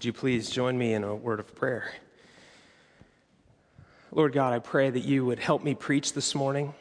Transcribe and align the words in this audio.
Would 0.00 0.06
you 0.06 0.12
please 0.14 0.48
join 0.48 0.78
me 0.78 0.94
in 0.94 1.04
a 1.04 1.14
word 1.14 1.40
of 1.40 1.54
prayer? 1.54 1.92
Lord 4.10 4.32
God, 4.32 4.54
I 4.54 4.58
pray 4.58 4.88
that 4.88 5.04
you 5.04 5.26
would 5.26 5.38
help 5.38 5.62
me 5.62 5.74
preach 5.74 6.14
this 6.14 6.34
morning. 6.34 6.72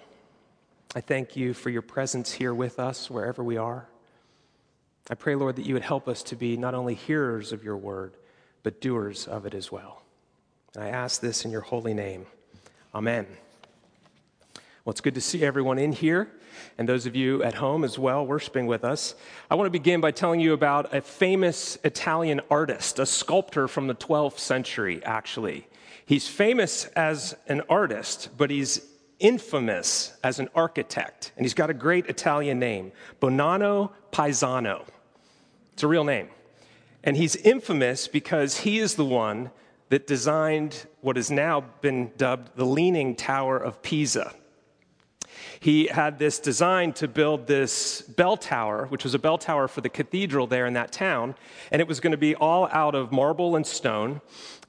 I 0.96 1.02
thank 1.02 1.36
you 1.36 1.54
for 1.54 1.70
your 1.70 1.82
presence 1.82 2.32
here 2.32 2.54
with 2.54 2.80
us 2.80 3.10
wherever 3.10 3.44
we 3.44 3.58
are. 3.58 3.90
I 5.10 5.16
pray, 5.16 5.36
Lord, 5.36 5.58
that 5.58 5.66
you 5.66 5.74
would 5.74 5.84
help 5.84 6.08
us 6.08 6.24
to 6.24 6.38
be 6.38 6.56
not 6.56 6.74
only 6.74 6.96
hearers 6.96 7.52
of 7.52 7.62
your 7.62 7.76
word, 7.76 8.14
but 8.64 8.80
doers 8.80 9.28
of 9.28 9.46
it 9.46 9.54
as 9.54 9.70
well. 9.70 10.02
And 10.74 10.86
I 10.86 10.88
ask 10.88 11.20
this 11.20 11.44
in 11.44 11.52
your 11.52 11.60
holy 11.60 11.94
name. 11.94 12.26
Amen. 12.96 13.28
Well, 14.86 14.92
it's 14.92 15.02
good 15.02 15.16
to 15.16 15.22
see 15.22 15.44
everyone 15.44 15.78
in 15.78 15.92
here 15.92 16.32
and 16.78 16.88
those 16.88 17.06
of 17.06 17.16
you 17.16 17.44
at 17.44 17.56
home 17.56 17.84
as 17.84 18.00
well 18.00 18.26
worshiping 18.26 18.68
with 18.68 18.84
us. 18.84 19.16
I 19.50 19.56
want 19.56 19.68
to 19.68 19.72
begin 19.72 20.02
by 20.02 20.12
telling 20.12 20.40
you 20.40 20.54
about 20.54 20.94
a 20.94 21.02
famous 21.02 21.78
Italian 21.84 22.42
artist, 22.50 23.00
a 23.00 23.06
sculptor 23.06 23.68
from 23.68 23.88
the 23.88 23.96
12th 23.96 24.40
century, 24.40 25.02
actually. 25.04 25.68
He's 26.06 26.28
famous 26.28 26.86
as 26.96 27.36
an 27.48 27.62
artist, 27.70 28.30
but 28.38 28.50
he's 28.50 28.82
infamous 29.20 30.18
as 30.24 30.40
an 30.40 30.50
architect, 30.56 31.34
and 31.36 31.46
he's 31.46 31.54
got 31.54 31.70
a 31.70 31.74
great 31.74 32.08
Italian 32.08 32.60
name, 32.60 32.92
Bonanno 33.22 33.92
Pisano. 34.12 34.86
It's 35.74 35.84
a 35.84 35.88
real 35.88 36.04
name. 36.04 36.30
And 37.04 37.16
he's 37.16 37.36
infamous 37.36 38.08
because 38.08 38.58
he 38.58 38.80
is 38.80 38.96
the 38.96 39.06
one 39.06 39.52
that 39.90 40.08
designed 40.08 40.86
what 41.02 41.16
has 41.16 41.32
now 41.32 41.62
been 41.82 42.12
dubbed 42.18 42.56
the 42.56 42.66
Leaning 42.66 43.16
Tower 43.16 43.58
of 43.58 43.82
Pisa. 43.82 44.34
He 45.60 45.88
had 45.88 46.20
this 46.20 46.40
design 46.40 46.94
to 46.94 47.08
build 47.08 47.48
this 47.48 48.02
bell 48.02 48.38
tower, 48.38 48.86
which 48.88 49.04
was 49.04 49.14
a 49.14 49.20
bell 49.20 49.38
tower 49.38 49.68
for 49.68 49.82
the 49.82 49.90
cathedral 49.90 50.48
there 50.48 50.66
in 50.66 50.74
that 50.74 50.92
town, 50.92 51.36
and 51.72 51.82
it 51.82 51.88
was 51.88 52.00
going 52.00 52.12
to 52.12 52.18
be 52.18 52.36
all 52.36 52.68
out 52.72 52.96
of 52.96 53.12
marble 53.12 53.56
and 53.56 53.66
stone, 53.66 54.22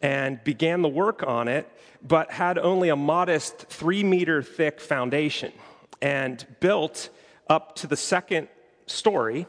and 0.02 0.42
began 0.44 0.82
the 0.82 0.88
work 0.88 1.22
on 1.26 1.48
it, 1.48 1.70
but 2.02 2.30
had 2.30 2.58
only 2.58 2.88
a 2.88 2.96
modest 2.96 3.58
three 3.68 4.02
meter 4.02 4.42
thick 4.42 4.80
foundation, 4.80 5.52
and 6.00 6.46
built 6.60 7.10
up 7.48 7.74
to 7.76 7.86
the 7.86 7.96
second 7.96 8.48
story. 8.86 9.46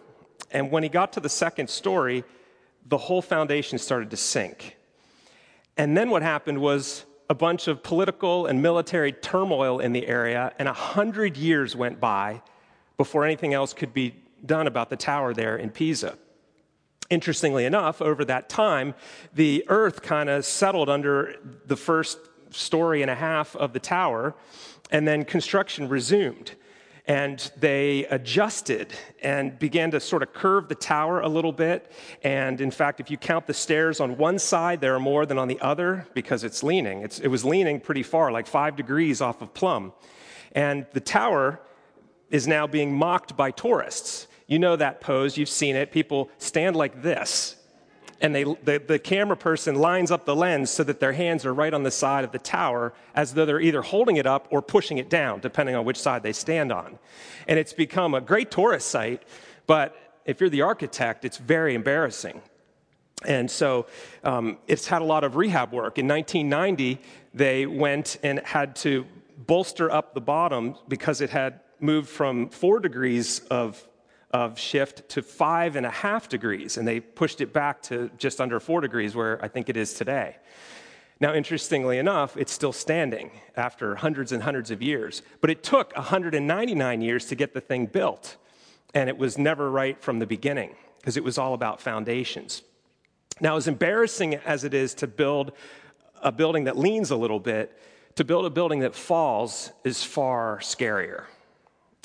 And 0.52 0.72
when 0.72 0.84
he 0.84 0.90
got 0.90 1.14
to 1.14 1.20
the 1.20 1.30
second 1.30 1.70
story, 1.70 2.24
the 2.86 2.98
whole 2.98 3.22
foundation 3.22 3.78
started 3.78 4.10
to 4.12 4.18
sink. 4.18 4.76
And 5.78 5.96
then 5.96 6.10
what 6.10 6.22
happened 6.22 6.60
was 6.60 7.06
a 7.32 7.34
bunch 7.34 7.70
of 7.70 7.82
political 7.82 8.46
and 8.46 8.62
military 8.62 9.14
turmoil 9.14 9.80
in 9.80 9.94
the 9.94 10.06
area, 10.06 10.52
and 10.60 10.68
a 10.68 10.74
hundred 10.74 11.38
years 11.38 11.78
went 11.78 11.98
by 11.98 12.42
before 12.98 13.24
anything 13.24 13.54
else 13.54 13.72
could 13.74 13.94
be 13.94 14.14
done 14.46 14.68
about 14.68 14.90
the 14.90 14.98
tower 14.98 15.34
there 15.34 15.56
in 15.56 15.70
Pisa. 15.70 16.18
Interestingly 17.10 17.64
enough, 17.64 18.02
over 18.02 18.26
that 18.26 18.50
time, 18.50 18.96
the 19.34 19.64
earth 19.70 20.02
kind 20.02 20.28
of 20.28 20.44
settled 20.44 20.90
under 20.90 21.36
the 21.66 21.78
first 21.78 22.20
story 22.50 23.02
and 23.02 23.10
a 23.10 23.16
half 23.16 23.56
of 23.56 23.72
the 23.72 23.80
tower, 23.80 24.36
and 24.92 25.08
then 25.08 25.24
construction 25.24 25.88
resumed 25.88 26.56
and 27.12 27.52
they 27.58 28.06
adjusted 28.06 28.94
and 29.22 29.60
began 29.60 29.92
to 29.92 30.00
sort 30.00 30.24
of 30.24 30.32
curve 30.32 30.70
the 30.70 30.76
tower 30.76 31.20
a 31.20 31.28
little 31.28 31.52
bit. 31.52 31.92
And 32.24 32.62
in 32.62 32.72
fact, 32.72 33.02
if 33.02 33.12
you 33.12 33.18
count 33.18 33.48
the 33.48 33.54
stairs 33.54 34.00
on 34.00 34.16
one 34.16 34.40
side, 34.40 34.80
there 34.80 34.96
are 34.96 35.00
more 35.00 35.26
than 35.26 35.38
on 35.38 35.50
the 35.50 35.60
other 35.60 36.08
because 36.14 36.46
it's 36.46 36.64
leaning. 36.64 37.02
It's, 37.02 37.20
it 37.20 37.28
was 37.28 37.44
leaning 37.44 37.82
pretty 37.82 38.02
far, 38.02 38.32
like 38.32 38.48
five 38.48 38.78
degrees 38.78 39.20
off 39.20 39.42
of 39.42 39.54
plumb. 39.54 39.92
And 40.54 40.86
the 40.94 41.02
tower 41.02 41.60
is 42.30 42.48
now 42.48 42.66
being 42.66 42.96
mocked 42.96 43.36
by 43.36 43.52
tourists. 43.52 44.28
You 44.48 44.60
know 44.60 44.78
that 44.78 45.02
pose, 45.02 45.38
you've 45.38 45.50
seen 45.50 45.76
it. 45.76 45.92
People 45.92 46.30
stand 46.38 46.78
like 46.78 47.02
this 47.02 47.58
and 48.22 48.36
they, 48.36 48.44
the, 48.44 48.82
the 48.86 49.00
camera 49.00 49.36
person 49.36 49.76
lines 49.76 50.12
up 50.12 50.26
the 50.26 50.36
lens 50.36 50.70
so 50.70 50.84
that 50.84 51.00
their 51.00 51.14
hands 51.14 51.46
are 51.46 51.54
right 51.54 51.74
on 51.74 51.84
the 51.84 51.92
side 51.92 52.24
of 52.24 52.32
the 52.32 52.40
tower 52.40 52.94
as 53.16 53.34
though 53.34 53.46
they're 53.46 53.60
either 53.60 53.82
holding 53.82 54.18
it 54.18 54.28
up 54.28 54.48
or 54.52 54.62
pushing 54.62 55.00
it 55.00 55.10
down, 55.10 55.40
depending 55.40 55.76
on 55.76 55.86
which 55.86 56.00
side 56.00 56.22
they 56.22 56.32
stand 56.32 56.72
on. 56.72 57.00
And 57.48 57.58
it's 57.58 57.74
become 57.74 58.14
a 58.14 58.22
great 58.22 58.52
tourist 58.52 58.90
site, 58.90 59.24
but 59.66 59.96
if 60.26 60.40
you're 60.40 60.50
the 60.50 60.62
architect, 60.62 61.26
it's 61.26 61.38
very 61.38 61.74
embarrassing. 61.74 62.42
And 63.26 63.50
so 63.50 63.88
um, 64.24 64.58
it's 64.68 64.88
had 64.88 65.02
a 65.02 65.06
lot 65.06 65.24
of 65.24 65.36
rehab 65.36 65.72
work. 65.72 65.98
In 65.98 66.08
1990, 66.08 67.02
they 67.34 67.66
went 67.66 68.18
and 68.24 68.40
had 68.40 68.76
to 68.78 69.06
bolster 69.38 69.92
up 69.92 70.14
the 70.14 70.22
bottom 70.22 70.76
because 70.88 71.22
it 71.22 71.32
had 71.32 71.60
moved 71.80 72.10
from 72.10 72.50
four 72.50 72.80
degrees 72.80 73.40
of 73.50 73.88
of 74.34 74.58
shift 74.58 75.08
to 75.10 75.22
five 75.22 75.76
and 75.76 75.86
a 75.86 75.90
half 75.90 76.30
degrees, 76.30 76.78
and 76.78 76.88
they 76.88 77.00
pushed 77.00 77.42
it 77.42 77.54
back 77.54 77.82
to 77.84 78.10
just 78.18 78.40
under 78.40 78.60
four 78.60 78.82
degrees, 78.82 79.16
where 79.16 79.44
I 79.44 79.48
think 79.48 79.70
it 79.70 79.78
is 79.78 79.94
today. 79.94 80.38
Now, 81.20 81.34
interestingly 81.34 82.00
enough, 82.00 82.36
it's 82.36 82.52
still 82.52 82.74
standing 82.74 83.32
after 83.56 83.96
hundreds 83.96 84.32
and 84.32 84.42
hundreds 84.42 84.72
of 84.72 84.82
years, 84.82 85.22
but 85.40 85.50
it 85.50 85.62
took 85.62 85.96
199 85.96 87.02
years 87.02 87.26
to 87.28 87.36
get 87.36 87.54
the 87.54 87.62
thing 87.62 87.86
built, 87.86 88.38
and 88.94 89.10
it 89.10 89.18
was 89.18 89.38
never 89.38 89.70
right 89.70 90.02
from 90.02 90.20
the 90.20 90.26
beginning 90.26 90.76
because 90.98 91.18
it 91.18 91.24
was 91.24 91.38
all 91.38 91.54
about 91.54 91.80
foundations. 91.80 92.64
Now, 93.40 93.56
as 93.56 93.68
embarrassing 93.68 94.36
as 94.36 94.64
it 94.64 94.74
is 94.74 94.94
to 94.96 95.08
build 95.08 95.52
a 96.22 96.32
building 96.32 96.66
that 96.66 96.78
leans 96.78 97.12
a 97.12 97.16
little 97.16 97.40
bit, 97.40 97.78
to 98.16 98.24
build 98.24 98.46
a 98.46 98.50
building 98.50 98.80
that 98.80 98.96
falls 98.96 99.72
is 99.84 100.04
far 100.04 100.58
scarier. 100.60 101.26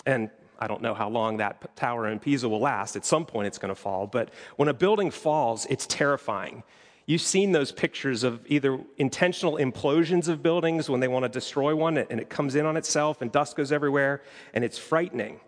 And 0.04 0.31
I 0.59 0.67
don't 0.67 0.83
know 0.83 0.94
how 0.94 1.09
long 1.09 1.37
that 1.39 1.77
tower 1.77 2.09
in 2.09 2.19
Pisa 2.19 2.49
will 2.49 2.61
last. 2.61 2.97
At 2.97 3.05
some 3.05 3.27
point, 3.27 3.47
it's 3.47 3.59
going 3.59 3.75
to 3.75 3.81
fall. 3.81 4.06
But 4.06 4.31
when 4.56 4.69
a 4.69 4.75
building 4.75 5.11
falls, 5.11 5.67
it's 5.67 5.87
terrifying. 5.87 6.62
You've 7.06 7.22
seen 7.22 7.53
those 7.53 7.71
pictures 7.71 8.25
of 8.25 8.41
either 8.47 8.81
intentional 8.99 9.59
implosions 9.59 10.27
of 10.28 10.43
buildings 10.43 10.91
when 10.91 10.99
they 11.00 11.09
want 11.09 11.22
to 11.25 11.28
destroy 11.28 11.75
one 11.77 11.99
and 11.99 12.21
it 12.21 12.28
comes 12.28 12.56
in 12.56 12.67
on 12.67 12.77
itself 12.77 13.22
and 13.22 13.31
dust 13.31 13.56
goes 13.56 13.71
everywhere, 13.71 14.22
and 14.55 14.65
it's 14.65 14.77
frightening. 14.77 15.41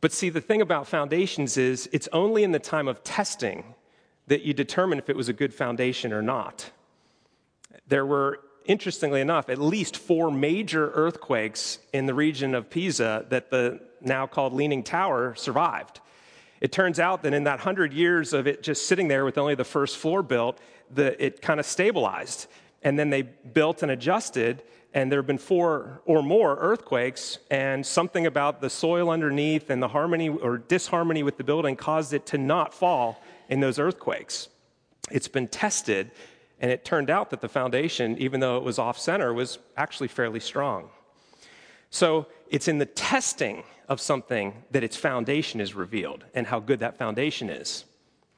But 0.00 0.12
see, 0.12 0.28
the 0.28 0.40
thing 0.40 0.60
about 0.60 0.86
foundations 0.86 1.56
is 1.56 1.88
it's 1.92 2.08
only 2.12 2.44
in 2.44 2.52
the 2.52 2.58
time 2.58 2.88
of 2.88 3.02
testing 3.02 3.74
that 4.26 4.42
you 4.42 4.54
determine 4.54 4.98
if 4.98 5.10
it 5.10 5.16
was 5.16 5.28
a 5.28 5.32
good 5.32 5.52
foundation 5.52 6.12
or 6.12 6.22
not. 6.22 6.70
There 7.88 8.06
were 8.06 8.40
interestingly 8.64 9.20
enough, 9.20 9.48
at 9.48 9.58
least 9.58 9.96
four 9.96 10.30
major 10.30 10.90
earthquakes 10.90 11.78
in 11.92 12.06
the 12.06 12.14
region 12.14 12.54
of 12.54 12.70
Pisa 12.70 13.26
that 13.28 13.50
the 13.50 13.80
now 14.00 14.26
called 14.26 14.52
Leaning 14.52 14.82
Tower 14.82 15.34
survived. 15.34 16.00
It 16.60 16.72
turns 16.72 16.98
out 16.98 17.22
that 17.22 17.34
in 17.34 17.44
that 17.44 17.60
hundred 17.60 17.92
years 17.92 18.32
of 18.32 18.46
it 18.46 18.62
just 18.62 18.86
sitting 18.86 19.08
there 19.08 19.24
with 19.24 19.38
only 19.38 19.54
the 19.54 19.64
first 19.64 19.98
floor 19.98 20.22
built, 20.22 20.58
the, 20.90 21.22
it 21.22 21.42
kind 21.42 21.60
of 21.60 21.66
stabilized. 21.66 22.46
And 22.82 22.98
then 22.98 23.10
they 23.10 23.22
built 23.22 23.82
and 23.82 23.90
adjusted, 23.90 24.62
and 24.92 25.10
there 25.10 25.18
have 25.18 25.26
been 25.26 25.38
four 25.38 26.00
or 26.04 26.22
more 26.22 26.56
earthquakes, 26.58 27.38
and 27.50 27.84
something 27.84 28.26
about 28.26 28.60
the 28.60 28.70
soil 28.70 29.10
underneath 29.10 29.70
and 29.70 29.82
the 29.82 29.88
harmony 29.88 30.28
or 30.28 30.58
disharmony 30.58 31.22
with 31.22 31.36
the 31.36 31.44
building 31.44 31.76
caused 31.76 32.12
it 32.12 32.26
to 32.26 32.38
not 32.38 32.72
fall 32.72 33.22
in 33.48 33.60
those 33.60 33.78
earthquakes. 33.78 34.48
It's 35.10 35.28
been 35.28 35.48
tested, 35.48 36.12
and 36.60 36.70
it 36.70 36.84
turned 36.84 37.10
out 37.10 37.30
that 37.30 37.40
the 37.40 37.48
foundation, 37.48 38.16
even 38.18 38.40
though 38.40 38.56
it 38.56 38.62
was 38.62 38.78
off 38.78 38.98
center, 38.98 39.32
was 39.32 39.58
actually 39.76 40.08
fairly 40.08 40.40
strong. 40.40 40.88
So 41.90 42.26
it's 42.48 42.68
in 42.68 42.78
the 42.78 42.86
testing 42.86 43.64
of 43.88 44.00
something 44.00 44.64
that 44.70 44.82
its 44.82 44.96
foundation 44.96 45.60
is 45.60 45.74
revealed 45.74 46.24
and 46.34 46.46
how 46.46 46.60
good 46.60 46.80
that 46.80 46.96
foundation 46.96 47.50
is. 47.50 47.84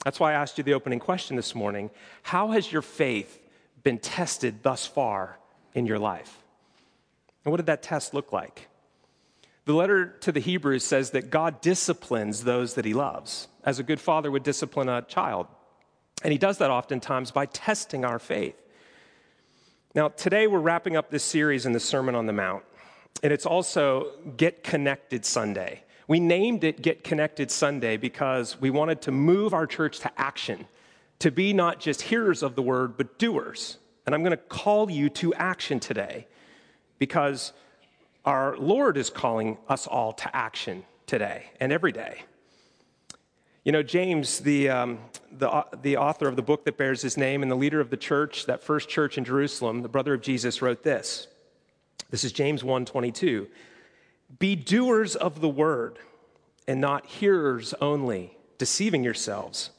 That's 0.05 0.21
why 0.21 0.33
I 0.33 0.35
asked 0.35 0.59
you 0.59 0.65
the 0.65 0.75
opening 0.75 0.99
question 0.99 1.37
this 1.37 1.55
morning 1.55 1.91
How 2.23 2.49
has 2.49 2.71
your 2.71 2.83
faith 2.83 3.41
been 3.83 3.99
tested 3.99 4.63
thus 4.63 4.87
far 4.87 5.39
in 5.75 5.87
your 5.87 5.99
life? 5.99 6.43
And 7.45 7.51
what 7.53 7.59
did 7.59 7.67
that 7.67 7.83
test 7.83 8.15
look 8.15 8.33
like? 8.33 8.69
The 9.67 9.75
letter 9.75 10.07
to 10.21 10.33
the 10.33 10.41
Hebrews 10.41 10.85
says 10.85 11.11
that 11.11 11.31
God 11.31 11.61
disciplines 11.61 12.45
those 12.45 12.75
that 12.75 12.85
he 12.85 12.95
loves, 12.95 13.49
as 13.65 13.79
a 13.79 13.83
good 13.83 14.01
father 14.01 14.31
would 14.31 14.45
discipline 14.45 14.89
a 14.89 15.03
child. 15.03 15.49
And 16.23 16.33
he 16.33 16.39
does 16.39 16.59
that 16.59 16.71
oftentimes 16.71 17.31
by 17.31 17.47
testing 17.47 18.05
our 18.05 18.19
faith. 18.19 18.57
Now, 19.95 20.09
today 20.09 20.47
we're 20.47 20.61
wrapping 20.61 20.97
up 20.97 21.11
this 21.11 21.25
series 21.25 21.67
in 21.67 21.73
the 21.73 21.81
Sermon 21.81 22.15
on 22.15 22.27
the 22.27 22.33
Mount, 22.33 22.65
and 23.23 23.33
it's 23.33 23.47
also 23.47 24.13
Get 24.37 24.63
Connected 24.63 25.25
Sunday. 25.25 25.83
We 26.09 26.21
named 26.21 26.65
it 26.65 26.83
Get 26.83 27.03
Connected 27.03 27.51
Sunday 27.51 27.97
because 27.97 28.61
we 28.61 28.71
wanted 28.71 29.03
to 29.03 29.11
move 29.11 29.55
our 29.55 29.67
church 29.67 30.01
to 30.01 30.21
action, 30.21 30.67
to 31.21 31.31
be 31.31 31.53
not 31.53 31.81
just 31.81 32.03
hearers 32.03 32.43
of 32.43 32.57
the 32.57 32.63
word, 32.63 32.97
but 32.97 33.19
doers. 33.19 33.79
And 34.05 34.15
I'm 34.15 34.23
going 34.23 34.33
to 34.33 34.37
call 34.37 34.91
you 34.91 35.09
to 35.11 35.35
action 35.35 35.81
today 35.81 36.27
because 36.99 37.53
our 38.25 38.57
Lord 38.57 38.97
is 38.97 39.11
calling 39.11 39.59
us 39.69 39.87
all 39.87 40.13
to 40.13 40.37
action 40.37 40.85
today 41.07 41.47
and 41.61 41.73
every 41.73 41.93
day. 41.93 42.23
You 43.67 43.73
know, 43.73 43.83
James, 43.83 44.39
the, 44.39 44.69
um, 44.69 45.01
the, 45.33 45.67
the 45.83 45.97
author 45.97 46.29
of 46.29 46.37
the 46.37 46.43
book 46.43 46.65
that 46.67 46.77
bears 46.77 47.03
his 47.03 47.17
name 47.17 47.43
and 47.43 47.51
the 47.51 47.57
leader 47.57 47.81
of 47.81 47.91
the 47.91 47.97
church, 47.97 48.47
that 48.47 48.63
first 48.63 48.89
church 48.89 49.19
in 49.19 49.25
Jerusalem, 49.25 49.83
the 49.83 49.89
brother 49.89 50.15
of 50.15 50.21
Jesus, 50.21 50.63
wrote 50.63 50.85
this. 50.85 51.27
This 52.09 52.23
is 52.23 52.31
James 52.31 52.63
1:22. 52.63 53.49
Be 54.39 54.55
doers 54.55 55.17
of 55.17 55.41
the 55.41 55.49
word 55.49 55.99
and 56.69 56.81
not 56.81 57.07
hearers 57.07 57.75
only, 57.81 58.39
deceiving 58.57 59.03
yourselves. 59.03 59.71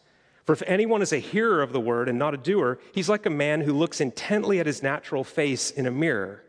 For 0.43 0.51
if 0.51 0.63
anyone 0.63 1.01
is 1.01 1.13
a 1.13 1.19
hearer 1.19 1.61
of 1.61 1.71
the 1.71 1.79
word 1.79 2.09
and 2.09 2.19
not 2.19 2.33
a 2.33 2.37
doer, 2.37 2.79
he's 2.93 3.07
like 3.07 3.25
a 3.25 3.29
man 3.29 3.61
who 3.61 3.71
looks 3.71 4.01
intently 4.01 4.59
at 4.59 4.65
his 4.65 4.83
natural 4.83 5.23
face 5.23 5.71
in 5.71 5.85
a 5.85 5.91
mirror. 5.91 6.43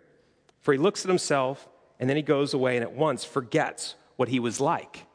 For 0.61 0.73
he 0.73 0.79
looks 0.79 1.05
at 1.05 1.09
himself 1.09 1.69
and 2.01 2.11
then 2.11 2.17
he 2.17 2.23
goes 2.23 2.53
away 2.53 2.77
and 2.77 2.83
at 2.83 2.95
once 2.95 3.25
forgets 3.25 3.95
what 4.17 4.29
he 4.29 4.41
was 4.41 4.61
like. 4.61 5.07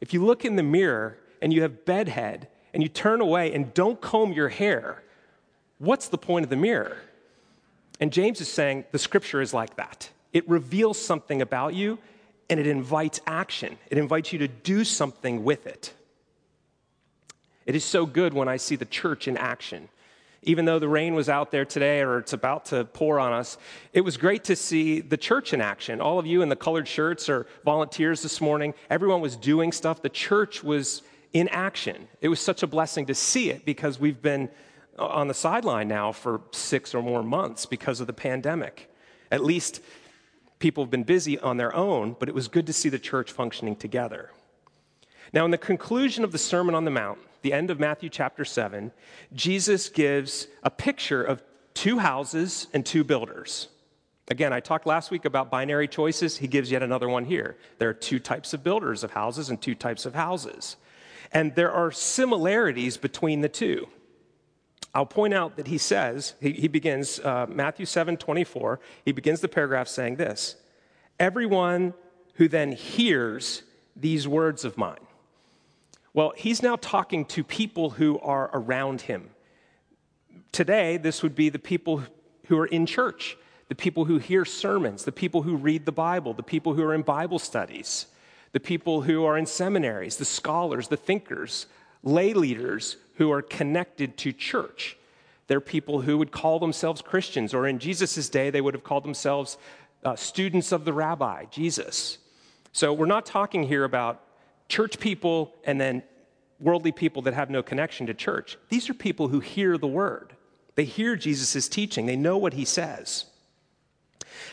If 0.00 0.14
you 0.14 0.24
look 0.24 0.44
in 0.44 0.54
the 0.54 0.62
mirror 0.62 1.18
and 1.40 1.52
you 1.52 1.62
have 1.62 1.84
bedhead 1.84 2.48
and 2.72 2.82
you 2.82 2.88
turn 2.88 3.20
away 3.20 3.52
and 3.52 3.72
don't 3.74 4.00
comb 4.00 4.32
your 4.32 4.48
hair, 4.48 5.02
what's 5.78 6.08
the 6.08 6.18
point 6.18 6.44
of 6.44 6.50
the 6.50 6.56
mirror? 6.56 6.96
And 8.00 8.12
James 8.12 8.40
is 8.40 8.48
saying 8.48 8.84
the 8.92 8.98
scripture 8.98 9.40
is 9.40 9.54
like 9.54 9.76
that. 9.76 10.10
It 10.32 10.48
reveals 10.48 11.00
something 11.00 11.40
about 11.40 11.74
you 11.74 11.98
and 12.50 12.60
it 12.60 12.66
invites 12.66 13.20
action. 13.26 13.78
It 13.90 13.98
invites 13.98 14.32
you 14.32 14.38
to 14.40 14.48
do 14.48 14.84
something 14.84 15.44
with 15.44 15.66
it. 15.66 15.92
It 17.64 17.74
is 17.74 17.84
so 17.84 18.06
good 18.06 18.32
when 18.34 18.48
I 18.48 18.58
see 18.58 18.76
the 18.76 18.84
church 18.84 19.26
in 19.26 19.36
action. 19.36 19.88
Even 20.42 20.64
though 20.64 20.78
the 20.78 20.88
rain 20.88 21.14
was 21.14 21.28
out 21.28 21.50
there 21.50 21.64
today 21.64 22.02
or 22.02 22.18
it's 22.18 22.32
about 22.32 22.66
to 22.66 22.84
pour 22.84 23.18
on 23.18 23.32
us, 23.32 23.58
it 23.92 24.02
was 24.02 24.16
great 24.16 24.44
to 24.44 24.54
see 24.54 25.00
the 25.00 25.16
church 25.16 25.52
in 25.52 25.60
action. 25.60 26.00
All 26.00 26.20
of 26.20 26.26
you 26.26 26.42
in 26.42 26.48
the 26.48 26.56
colored 26.56 26.86
shirts 26.86 27.28
are 27.28 27.46
volunteers 27.64 28.22
this 28.22 28.40
morning, 28.40 28.74
everyone 28.88 29.20
was 29.20 29.34
doing 29.34 29.72
stuff. 29.72 30.02
The 30.02 30.08
church 30.08 30.62
was 30.62 31.02
in 31.38 31.48
action. 31.48 32.08
It 32.22 32.28
was 32.28 32.40
such 32.40 32.62
a 32.62 32.66
blessing 32.66 33.04
to 33.06 33.14
see 33.14 33.50
it 33.50 33.66
because 33.66 34.00
we've 34.00 34.22
been 34.22 34.48
on 34.98 35.28
the 35.28 35.34
sideline 35.34 35.86
now 35.86 36.10
for 36.10 36.40
six 36.52 36.94
or 36.94 37.02
more 37.02 37.22
months 37.22 37.66
because 37.66 38.00
of 38.00 38.06
the 38.06 38.14
pandemic. 38.14 38.90
At 39.30 39.44
least 39.44 39.82
people 40.58 40.82
have 40.82 40.90
been 40.90 41.04
busy 41.04 41.38
on 41.38 41.58
their 41.58 41.74
own, 41.76 42.16
but 42.18 42.30
it 42.30 42.34
was 42.34 42.48
good 42.48 42.66
to 42.68 42.72
see 42.72 42.88
the 42.88 42.98
church 42.98 43.32
functioning 43.32 43.76
together. 43.76 44.30
Now, 45.34 45.44
in 45.44 45.50
the 45.50 45.58
conclusion 45.58 46.24
of 46.24 46.32
the 46.32 46.38
Sermon 46.38 46.74
on 46.74 46.86
the 46.86 46.90
Mount, 46.90 47.18
the 47.42 47.52
end 47.52 47.70
of 47.70 47.78
Matthew 47.78 48.08
chapter 48.08 48.46
7, 48.46 48.90
Jesus 49.34 49.90
gives 49.90 50.46
a 50.62 50.70
picture 50.70 51.22
of 51.22 51.42
two 51.74 51.98
houses 51.98 52.68
and 52.72 52.86
two 52.86 53.04
builders. 53.04 53.68
Again, 54.28 54.54
I 54.54 54.60
talked 54.60 54.86
last 54.86 55.10
week 55.10 55.26
about 55.26 55.50
binary 55.50 55.86
choices. 55.86 56.38
He 56.38 56.48
gives 56.48 56.70
yet 56.70 56.82
another 56.82 57.10
one 57.10 57.26
here. 57.26 57.58
There 57.78 57.90
are 57.90 57.94
two 57.94 58.18
types 58.20 58.54
of 58.54 58.64
builders 58.64 59.04
of 59.04 59.10
houses 59.10 59.50
and 59.50 59.60
two 59.60 59.74
types 59.74 60.06
of 60.06 60.14
houses. 60.14 60.76
And 61.32 61.54
there 61.54 61.72
are 61.72 61.90
similarities 61.90 62.96
between 62.96 63.40
the 63.40 63.48
two. 63.48 63.88
I'll 64.94 65.06
point 65.06 65.34
out 65.34 65.56
that 65.56 65.66
he 65.66 65.78
says, 65.78 66.34
he, 66.40 66.52
he 66.52 66.68
begins, 66.68 67.20
uh, 67.20 67.46
Matthew 67.48 67.86
7 67.86 68.16
24, 68.16 68.80
he 69.04 69.12
begins 69.12 69.40
the 69.40 69.48
paragraph 69.48 69.88
saying 69.88 70.16
this 70.16 70.56
Everyone 71.18 71.94
who 72.34 72.48
then 72.48 72.72
hears 72.72 73.62
these 73.94 74.28
words 74.28 74.64
of 74.64 74.76
mine 74.76 75.06
well, 76.16 76.32
he's 76.34 76.62
now 76.62 76.76
talking 76.76 77.26
to 77.26 77.44
people 77.44 77.90
who 77.90 78.18
are 78.20 78.48
around 78.54 79.02
him. 79.02 79.28
Today, 80.50 80.96
this 80.96 81.22
would 81.22 81.34
be 81.34 81.50
the 81.50 81.58
people 81.58 82.04
who 82.46 82.58
are 82.58 82.64
in 82.64 82.86
church, 82.86 83.36
the 83.68 83.74
people 83.74 84.06
who 84.06 84.16
hear 84.16 84.46
sermons, 84.46 85.04
the 85.04 85.12
people 85.12 85.42
who 85.42 85.56
read 85.56 85.84
the 85.84 85.92
Bible, 85.92 86.32
the 86.32 86.42
people 86.42 86.72
who 86.72 86.82
are 86.84 86.94
in 86.94 87.02
Bible 87.02 87.38
studies, 87.38 88.06
the 88.56 88.60
people 88.60 89.02
who 89.02 89.22
are 89.22 89.36
in 89.36 89.44
seminaries, 89.44 90.16
the 90.16 90.24
scholars, 90.24 90.88
the 90.88 90.96
thinkers, 90.96 91.66
lay 92.02 92.32
leaders 92.32 92.96
who 93.16 93.30
are 93.30 93.42
connected 93.42 94.16
to 94.16 94.32
church. 94.32 94.96
They're 95.46 95.60
people 95.60 96.00
who 96.00 96.16
would 96.16 96.32
call 96.32 96.58
themselves 96.58 97.02
Christians, 97.02 97.52
or 97.52 97.66
in 97.66 97.78
Jesus' 97.78 98.30
day, 98.30 98.48
they 98.48 98.62
would 98.62 98.72
have 98.72 98.82
called 98.82 99.04
themselves 99.04 99.58
uh, 100.04 100.16
students 100.16 100.72
of 100.72 100.86
the 100.86 100.94
rabbi, 100.94 101.44
Jesus. 101.50 102.16
So 102.72 102.94
we're 102.94 103.04
not 103.04 103.26
talking 103.26 103.62
here 103.62 103.84
about 103.84 104.22
church 104.70 104.98
people 104.98 105.54
and 105.64 105.78
then 105.78 106.02
worldly 106.58 106.92
people 106.92 107.20
that 107.22 107.34
have 107.34 107.50
no 107.50 107.62
connection 107.62 108.06
to 108.06 108.14
church. 108.14 108.56
These 108.70 108.88
are 108.88 108.94
people 108.94 109.28
who 109.28 109.40
hear 109.40 109.76
the 109.76 109.86
word. 109.86 110.32
They 110.76 110.84
hear 110.84 111.14
Jesus' 111.14 111.68
teaching, 111.68 112.06
they 112.06 112.16
know 112.16 112.38
what 112.38 112.54
he 112.54 112.64
says. 112.64 113.26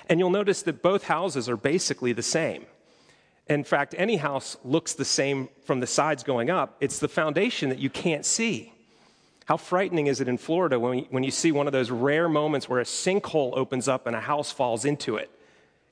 And 0.10 0.20
you'll 0.20 0.30
notice 0.30 0.62
that 0.64 0.82
both 0.82 1.06
houses 1.06 1.48
are 1.48 1.56
basically 1.56 2.12
the 2.12 2.22
same. 2.22 2.66
In 3.48 3.64
fact, 3.64 3.94
any 3.98 4.16
house 4.16 4.58
looks 4.64 4.94
the 4.94 5.06
same 5.06 5.50
from 5.66 5.80
the 5.80 5.88
sides 5.88 6.24
going 6.24 6.50
up. 6.50 6.78
It's 6.80 7.00
the 7.00 7.10
foundation 7.10 7.70
that 7.70 7.80
you 7.80 7.90
can't 7.90 8.26
see. 8.26 8.74
How 9.46 9.58
frightening 9.58 10.08
is 10.08 10.22
it 10.22 10.30
in 10.30 10.38
Florida 10.38 10.80
when 10.80 11.00
you, 11.00 11.06
when 11.10 11.24
you 11.24 11.32
see 11.32 11.52
one 11.52 11.68
of 11.68 11.74
those 11.74 11.92
rare 11.92 12.30
moments 12.30 12.70
where 12.70 12.80
a 12.80 12.86
sinkhole 12.86 13.58
opens 13.58 13.90
up 13.90 14.08
and 14.08 14.16
a 14.16 14.22
house 14.22 14.52
falls 14.52 14.86
into 14.86 15.18
it? 15.18 15.30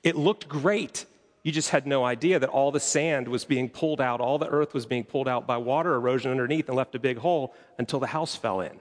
It 0.03 0.15
looked 0.15 0.47
great 0.47 1.05
you 1.43 1.51
just 1.51 1.69
had 1.69 1.87
no 1.87 2.05
idea 2.05 2.37
that 2.37 2.49
all 2.49 2.71
the 2.71 2.79
sand 2.79 3.27
was 3.27 3.45
being 3.45 3.67
pulled 3.67 3.99
out, 3.99 4.21
all 4.21 4.37
the 4.37 4.47
earth 4.47 4.73
was 4.73 4.85
being 4.85 5.03
pulled 5.03 5.27
out 5.27 5.47
by 5.47 5.57
water 5.57 5.95
erosion 5.95 6.29
underneath 6.29 6.67
and 6.67 6.77
left 6.77 6.93
a 6.93 6.99
big 6.99 7.17
hole 7.17 7.55
until 7.79 7.99
the 7.99 8.07
house 8.07 8.35
fell 8.35 8.61
in. 8.61 8.79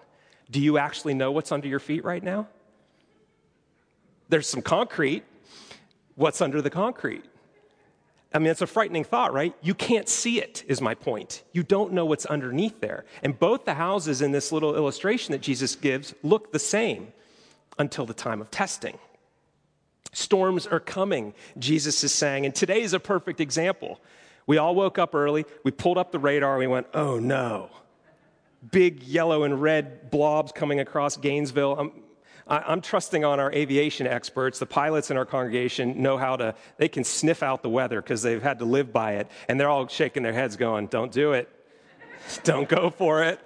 Do 0.50 0.60
you 0.60 0.76
actually 0.76 1.14
know 1.14 1.32
what's 1.32 1.52
under 1.52 1.68
your 1.68 1.78
feet 1.78 2.04
right 2.04 2.22
now? 2.22 2.48
There's 4.28 4.48
some 4.48 4.62
concrete. 4.62 5.24
What's 6.16 6.42
under 6.42 6.60
the 6.60 6.70
concrete? 6.70 7.24
I 8.32 8.38
mean, 8.38 8.48
it's 8.48 8.62
a 8.62 8.66
frightening 8.66 9.02
thought, 9.02 9.32
right? 9.32 9.54
You 9.60 9.74
can't 9.74 10.08
see 10.08 10.40
it, 10.40 10.62
is 10.68 10.80
my 10.80 10.94
point. 10.94 11.42
You 11.52 11.64
don't 11.64 11.92
know 11.92 12.04
what's 12.04 12.26
underneath 12.26 12.80
there. 12.80 13.04
And 13.22 13.36
both 13.36 13.64
the 13.64 13.74
houses 13.74 14.22
in 14.22 14.30
this 14.30 14.52
little 14.52 14.76
illustration 14.76 15.32
that 15.32 15.40
Jesus 15.40 15.74
gives 15.74 16.14
look 16.22 16.52
the 16.52 16.58
same 16.60 17.12
until 17.78 18.06
the 18.06 18.14
time 18.14 18.40
of 18.40 18.50
testing. 18.50 18.98
Storms 20.12 20.66
are 20.66 20.80
coming, 20.80 21.34
Jesus 21.58 22.04
is 22.04 22.12
saying. 22.12 22.44
And 22.44 22.54
today 22.54 22.82
is 22.82 22.92
a 22.92 23.00
perfect 23.00 23.40
example. 23.40 24.00
We 24.46 24.58
all 24.58 24.74
woke 24.74 24.98
up 24.98 25.14
early, 25.14 25.44
we 25.64 25.70
pulled 25.70 25.98
up 25.98 26.12
the 26.12 26.18
radar, 26.18 26.58
we 26.58 26.66
went, 26.66 26.86
oh 26.94 27.18
no. 27.18 27.70
Big 28.70 29.02
yellow 29.02 29.42
and 29.44 29.60
red 29.60 30.10
blobs 30.10 30.52
coming 30.52 30.80
across 30.80 31.16
Gainesville. 31.16 31.78
I'm, 31.78 31.92
I'm 32.50 32.80
trusting 32.80 33.24
on 33.24 33.38
our 33.38 33.52
aviation 33.52 34.08
experts. 34.08 34.58
The 34.58 34.66
pilots 34.66 35.12
in 35.12 35.16
our 35.16 35.24
congregation 35.24 36.02
know 36.02 36.18
how 36.18 36.34
to, 36.36 36.56
they 36.78 36.88
can 36.88 37.04
sniff 37.04 37.44
out 37.44 37.62
the 37.62 37.70
weather 37.70 38.02
because 38.02 38.22
they've 38.22 38.42
had 38.42 38.58
to 38.58 38.64
live 38.64 38.92
by 38.92 39.12
it. 39.12 39.28
And 39.48 39.58
they're 39.58 39.68
all 39.68 39.86
shaking 39.86 40.24
their 40.24 40.32
heads, 40.32 40.56
going, 40.56 40.88
don't 40.88 41.12
do 41.12 41.32
it. 41.32 41.48
don't 42.42 42.68
go 42.68 42.90
for 42.90 43.22
it. 43.22 43.40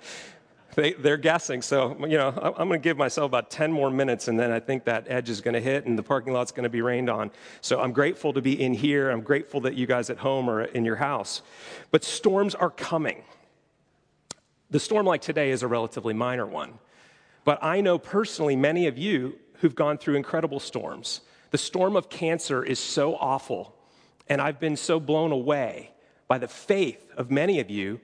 They, 0.75 0.95
are 0.95 1.19
guessing. 1.19 1.63
So, 1.63 1.97
you 2.01 2.17
know, 2.17 2.29
I'm 2.31 2.69
going 2.69 2.81
to 2.81 2.85
give 2.85 2.97
myself 2.97 3.29
about 3.29 3.51
10 3.51 3.71
more 3.71 3.91
minutes, 3.91 4.27
and 4.27 4.41
then 4.41 4.51
I 4.51 4.59
think 4.59 4.85
that 4.85 5.07
edge 5.07 5.29
is 5.29 5.41
going 5.41 5.55
to 5.55 5.61
hit 5.61 5.87
and 5.87 5.97
the 5.97 6.03
parking 6.03 6.33
lot's 6.33 6.51
going 6.51 6.65
to 6.65 6.71
be 6.71 6.83
rained 6.83 7.09
on. 7.09 7.31
So 7.61 7.81
I'm 7.81 7.93
grateful 7.93 8.33
to 8.33 8.41
be 8.41 8.61
in 8.61 8.75
here. 8.75 9.11
I'm 9.11 9.21
grateful 9.21 9.61
that 9.61 9.75
you 9.75 9.87
guys 9.87 10.11
at 10.11 10.19
home 10.19 10.49
are 10.49 10.63
in 10.63 10.85
your 10.85 10.97
house. 10.97 11.43
But 11.91 12.03
storms 12.03 12.55
are 12.55 12.71
coming. 12.71 13.23
The 14.71 14.81
storm 14.81 15.07
like 15.07 15.21
today 15.21 15.51
is 15.51 15.63
a 15.63 15.69
relatively 15.69 16.15
minor 16.15 16.47
one. 16.47 16.79
But 17.45 17.63
I 17.63 17.81
know 17.81 17.99
personally 17.99 18.57
many 18.57 18.87
of 18.87 18.99
you 18.99 19.39
who've 19.61 19.75
gone 19.75 19.99
through 19.99 20.17
incredible 20.17 20.61
storms. 20.61 21.21
The 21.51 21.59
storm 21.59 21.97
of 21.97 22.09
cancer 22.09 22.65
is 22.65 22.79
so 22.79 23.15
awful, 23.17 23.77
and 24.29 24.41
I've 24.41 24.59
been 24.59 24.77
so 24.77 24.99
blown 24.99 25.31
away 25.31 25.93
by 26.27 26.39
the 26.39 26.49
faith 26.49 27.13
of 27.17 27.31
many 27.31 27.61
of 27.61 27.71
you 27.71 28.01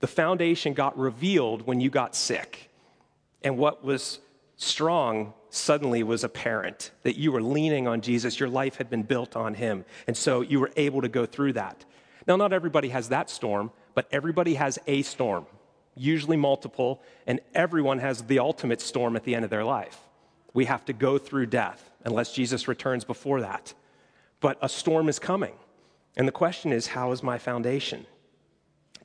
the 0.00 0.06
foundation 0.06 0.72
got 0.72 0.98
revealed 0.98 1.66
when 1.66 1.80
you 1.80 1.90
got 1.90 2.16
sick. 2.16 2.70
And 3.42 3.56
what 3.56 3.84
was 3.84 4.18
strong 4.56 5.34
suddenly 5.50 6.02
was 6.02 6.24
apparent 6.24 6.90
that 7.02 7.16
you 7.16 7.32
were 7.32 7.42
leaning 7.42 7.86
on 7.86 8.00
Jesus. 8.00 8.40
Your 8.40 8.48
life 8.48 8.76
had 8.76 8.88
been 8.88 9.02
built 9.02 9.36
on 9.36 9.54
him. 9.54 9.84
And 10.06 10.16
so 10.16 10.40
you 10.40 10.58
were 10.58 10.72
able 10.76 11.02
to 11.02 11.08
go 11.08 11.26
through 11.26 11.54
that. 11.54 11.84
Now, 12.26 12.36
not 12.36 12.52
everybody 12.52 12.88
has 12.90 13.08
that 13.10 13.30
storm, 13.30 13.70
but 13.94 14.08
everybody 14.10 14.54
has 14.54 14.78
a 14.86 15.02
storm, 15.02 15.46
usually 15.94 16.36
multiple, 16.36 17.02
and 17.26 17.40
everyone 17.54 17.98
has 17.98 18.22
the 18.22 18.38
ultimate 18.38 18.80
storm 18.80 19.16
at 19.16 19.24
the 19.24 19.34
end 19.34 19.44
of 19.44 19.50
their 19.50 19.64
life. 19.64 19.98
We 20.52 20.64
have 20.64 20.84
to 20.86 20.92
go 20.92 21.18
through 21.18 21.46
death 21.46 21.90
unless 22.04 22.32
Jesus 22.32 22.68
returns 22.68 23.04
before 23.04 23.40
that. 23.42 23.74
But 24.40 24.58
a 24.62 24.68
storm 24.68 25.08
is 25.08 25.18
coming. 25.18 25.54
And 26.16 26.26
the 26.26 26.32
question 26.32 26.72
is, 26.72 26.88
how 26.88 27.12
is 27.12 27.22
my 27.22 27.38
foundation? 27.38 28.06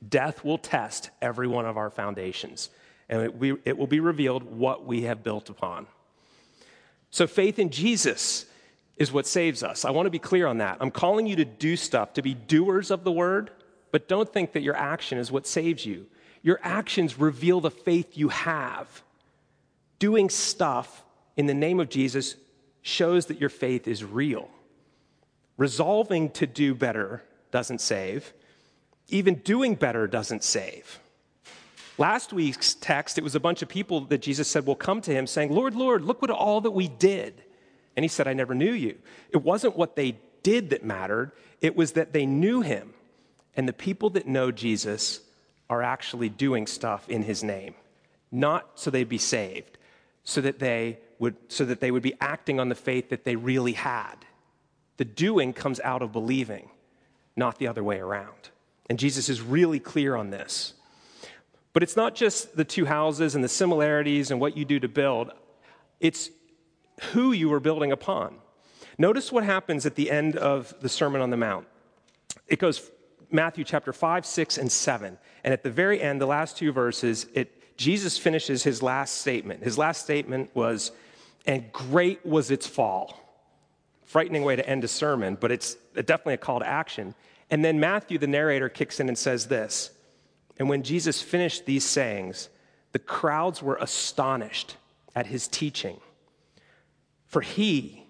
Death 0.06 0.44
will 0.44 0.58
test 0.58 1.10
every 1.22 1.46
one 1.46 1.66
of 1.66 1.76
our 1.76 1.90
foundations, 1.90 2.70
and 3.08 3.22
it, 3.22 3.36
we, 3.36 3.56
it 3.64 3.78
will 3.78 3.86
be 3.86 4.00
revealed 4.00 4.42
what 4.42 4.84
we 4.84 5.02
have 5.02 5.22
built 5.22 5.48
upon. 5.48 5.86
So, 7.10 7.26
faith 7.26 7.58
in 7.58 7.70
Jesus 7.70 8.46
is 8.96 9.12
what 9.12 9.26
saves 9.26 9.62
us. 9.62 9.84
I 9.84 9.90
want 9.90 10.06
to 10.06 10.10
be 10.10 10.18
clear 10.18 10.46
on 10.46 10.58
that. 10.58 10.78
I'm 10.80 10.90
calling 10.90 11.26
you 11.26 11.36
to 11.36 11.44
do 11.44 11.76
stuff, 11.76 12.14
to 12.14 12.22
be 12.22 12.34
doers 12.34 12.90
of 12.90 13.04
the 13.04 13.12
word, 13.12 13.50
but 13.90 14.08
don't 14.08 14.30
think 14.30 14.52
that 14.52 14.62
your 14.62 14.76
action 14.76 15.18
is 15.18 15.30
what 15.30 15.46
saves 15.46 15.86
you. 15.86 16.06
Your 16.46 16.60
actions 16.62 17.18
reveal 17.18 17.60
the 17.60 17.72
faith 17.72 18.16
you 18.16 18.28
have. 18.28 19.02
Doing 19.98 20.30
stuff 20.30 21.02
in 21.36 21.46
the 21.46 21.54
name 21.54 21.80
of 21.80 21.88
Jesus 21.88 22.36
shows 22.82 23.26
that 23.26 23.40
your 23.40 23.48
faith 23.48 23.88
is 23.88 24.04
real. 24.04 24.48
Resolving 25.56 26.30
to 26.30 26.46
do 26.46 26.72
better 26.72 27.24
doesn't 27.50 27.80
save. 27.80 28.32
Even 29.08 29.34
doing 29.34 29.74
better 29.74 30.06
doesn't 30.06 30.44
save. 30.44 31.00
Last 31.98 32.32
week's 32.32 32.74
text, 32.74 33.18
it 33.18 33.24
was 33.24 33.34
a 33.34 33.40
bunch 33.40 33.60
of 33.62 33.68
people 33.68 34.02
that 34.02 34.22
Jesus 34.22 34.46
said 34.46 34.66
will 34.66 34.76
come 34.76 35.00
to 35.00 35.12
him 35.12 35.26
saying, 35.26 35.52
Lord, 35.52 35.74
Lord, 35.74 36.04
look 36.04 36.22
what 36.22 36.30
all 36.30 36.60
that 36.60 36.70
we 36.70 36.86
did. 36.86 37.42
And 37.96 38.04
he 38.04 38.08
said, 38.08 38.28
I 38.28 38.34
never 38.34 38.54
knew 38.54 38.72
you. 38.72 38.96
It 39.30 39.42
wasn't 39.42 39.76
what 39.76 39.96
they 39.96 40.20
did 40.44 40.70
that 40.70 40.84
mattered, 40.84 41.32
it 41.60 41.74
was 41.74 41.94
that 41.94 42.12
they 42.12 42.24
knew 42.24 42.60
him. 42.60 42.94
And 43.56 43.68
the 43.68 43.72
people 43.72 44.10
that 44.10 44.28
know 44.28 44.52
Jesus 44.52 45.22
are 45.68 45.82
actually 45.82 46.28
doing 46.28 46.66
stuff 46.66 47.08
in 47.08 47.22
his 47.22 47.42
name, 47.42 47.74
not 48.30 48.70
so 48.74 48.90
they'd 48.90 49.08
be 49.08 49.18
saved, 49.18 49.78
so 50.24 50.40
that 50.40 50.58
they 50.58 50.98
would, 51.18 51.36
so 51.48 51.64
that 51.64 51.80
they 51.80 51.90
would 51.90 52.02
be 52.02 52.14
acting 52.20 52.60
on 52.60 52.68
the 52.68 52.74
faith 52.74 53.08
that 53.10 53.24
they 53.24 53.36
really 53.36 53.72
had. 53.72 54.16
The 54.96 55.04
doing 55.04 55.52
comes 55.52 55.80
out 55.80 56.02
of 56.02 56.12
believing, 56.12 56.70
not 57.36 57.58
the 57.58 57.66
other 57.66 57.84
way 57.84 57.98
around. 57.98 58.50
And 58.88 58.98
Jesus 58.98 59.28
is 59.28 59.40
really 59.42 59.80
clear 59.80 60.16
on 60.16 60.30
this. 60.30 60.74
But 61.72 61.82
it's 61.82 61.96
not 61.96 62.14
just 62.14 62.56
the 62.56 62.64
two 62.64 62.86
houses 62.86 63.34
and 63.34 63.44
the 63.44 63.48
similarities 63.48 64.30
and 64.30 64.40
what 64.40 64.56
you 64.56 64.64
do 64.64 64.80
to 64.80 64.88
build, 64.88 65.32
it's 66.00 66.30
who 67.12 67.32
you 67.32 67.52
are 67.52 67.60
building 67.60 67.92
upon. 67.92 68.36
Notice 68.96 69.30
what 69.30 69.44
happens 69.44 69.84
at 69.84 69.94
the 69.94 70.10
end 70.10 70.36
of 70.36 70.74
the 70.80 70.88
Sermon 70.88 71.20
on 71.20 71.28
the 71.28 71.36
Mount. 71.36 71.66
It 72.46 72.58
goes 72.58 72.90
Matthew 73.36 73.62
chapter 73.62 73.92
5, 73.92 74.26
6, 74.26 74.58
and 74.58 74.72
7. 74.72 75.16
And 75.44 75.52
at 75.52 75.62
the 75.62 75.70
very 75.70 76.00
end, 76.00 76.20
the 76.20 76.26
last 76.26 76.56
two 76.56 76.72
verses, 76.72 77.26
it, 77.34 77.76
Jesus 77.76 78.18
finishes 78.18 78.64
his 78.64 78.82
last 78.82 79.18
statement. 79.18 79.62
His 79.62 79.78
last 79.78 80.02
statement 80.02 80.50
was, 80.54 80.90
and 81.46 81.70
great 81.72 82.26
was 82.26 82.50
its 82.50 82.66
fall. 82.66 83.22
Frightening 84.04 84.42
way 84.42 84.56
to 84.56 84.68
end 84.68 84.82
a 84.82 84.88
sermon, 84.88 85.36
but 85.40 85.52
it's 85.52 85.74
definitely 85.94 86.34
a 86.34 86.38
call 86.38 86.60
to 86.60 86.66
action. 86.66 87.14
And 87.50 87.64
then 87.64 87.78
Matthew, 87.78 88.18
the 88.18 88.26
narrator, 88.26 88.68
kicks 88.68 88.98
in 88.98 89.08
and 89.08 89.16
says 89.18 89.46
this 89.46 89.90
And 90.58 90.68
when 90.68 90.82
Jesus 90.82 91.22
finished 91.22 91.66
these 91.66 91.84
sayings, 91.84 92.48
the 92.92 92.98
crowds 92.98 93.62
were 93.62 93.76
astonished 93.76 94.76
at 95.14 95.26
his 95.26 95.46
teaching. 95.46 96.00
For 97.26 97.42
he 97.42 98.06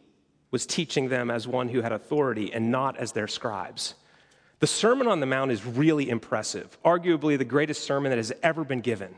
was 0.51 0.67
teaching 0.67 1.09
them 1.09 1.31
as 1.31 1.49
one 1.49 1.69
who 1.69 1.81
had 1.81 1.93
authority 1.93 2.53
and 2.53 2.71
not 2.71 2.97
as 2.97 3.13
their 3.13 3.27
scribes. 3.27 3.95
The 4.59 4.67
Sermon 4.67 5.07
on 5.07 5.21
the 5.21 5.27
Mount 5.27 5.53
is 5.53 5.67
really 5.67 6.09
impressive, 6.09 6.79
arguably 6.83 7.37
the 7.37 7.45
greatest 7.45 7.85
sermon 7.85 8.11
that 8.11 8.17
has 8.17 8.33
ever 8.43 8.65
been 8.65 8.81
given. 8.81 9.15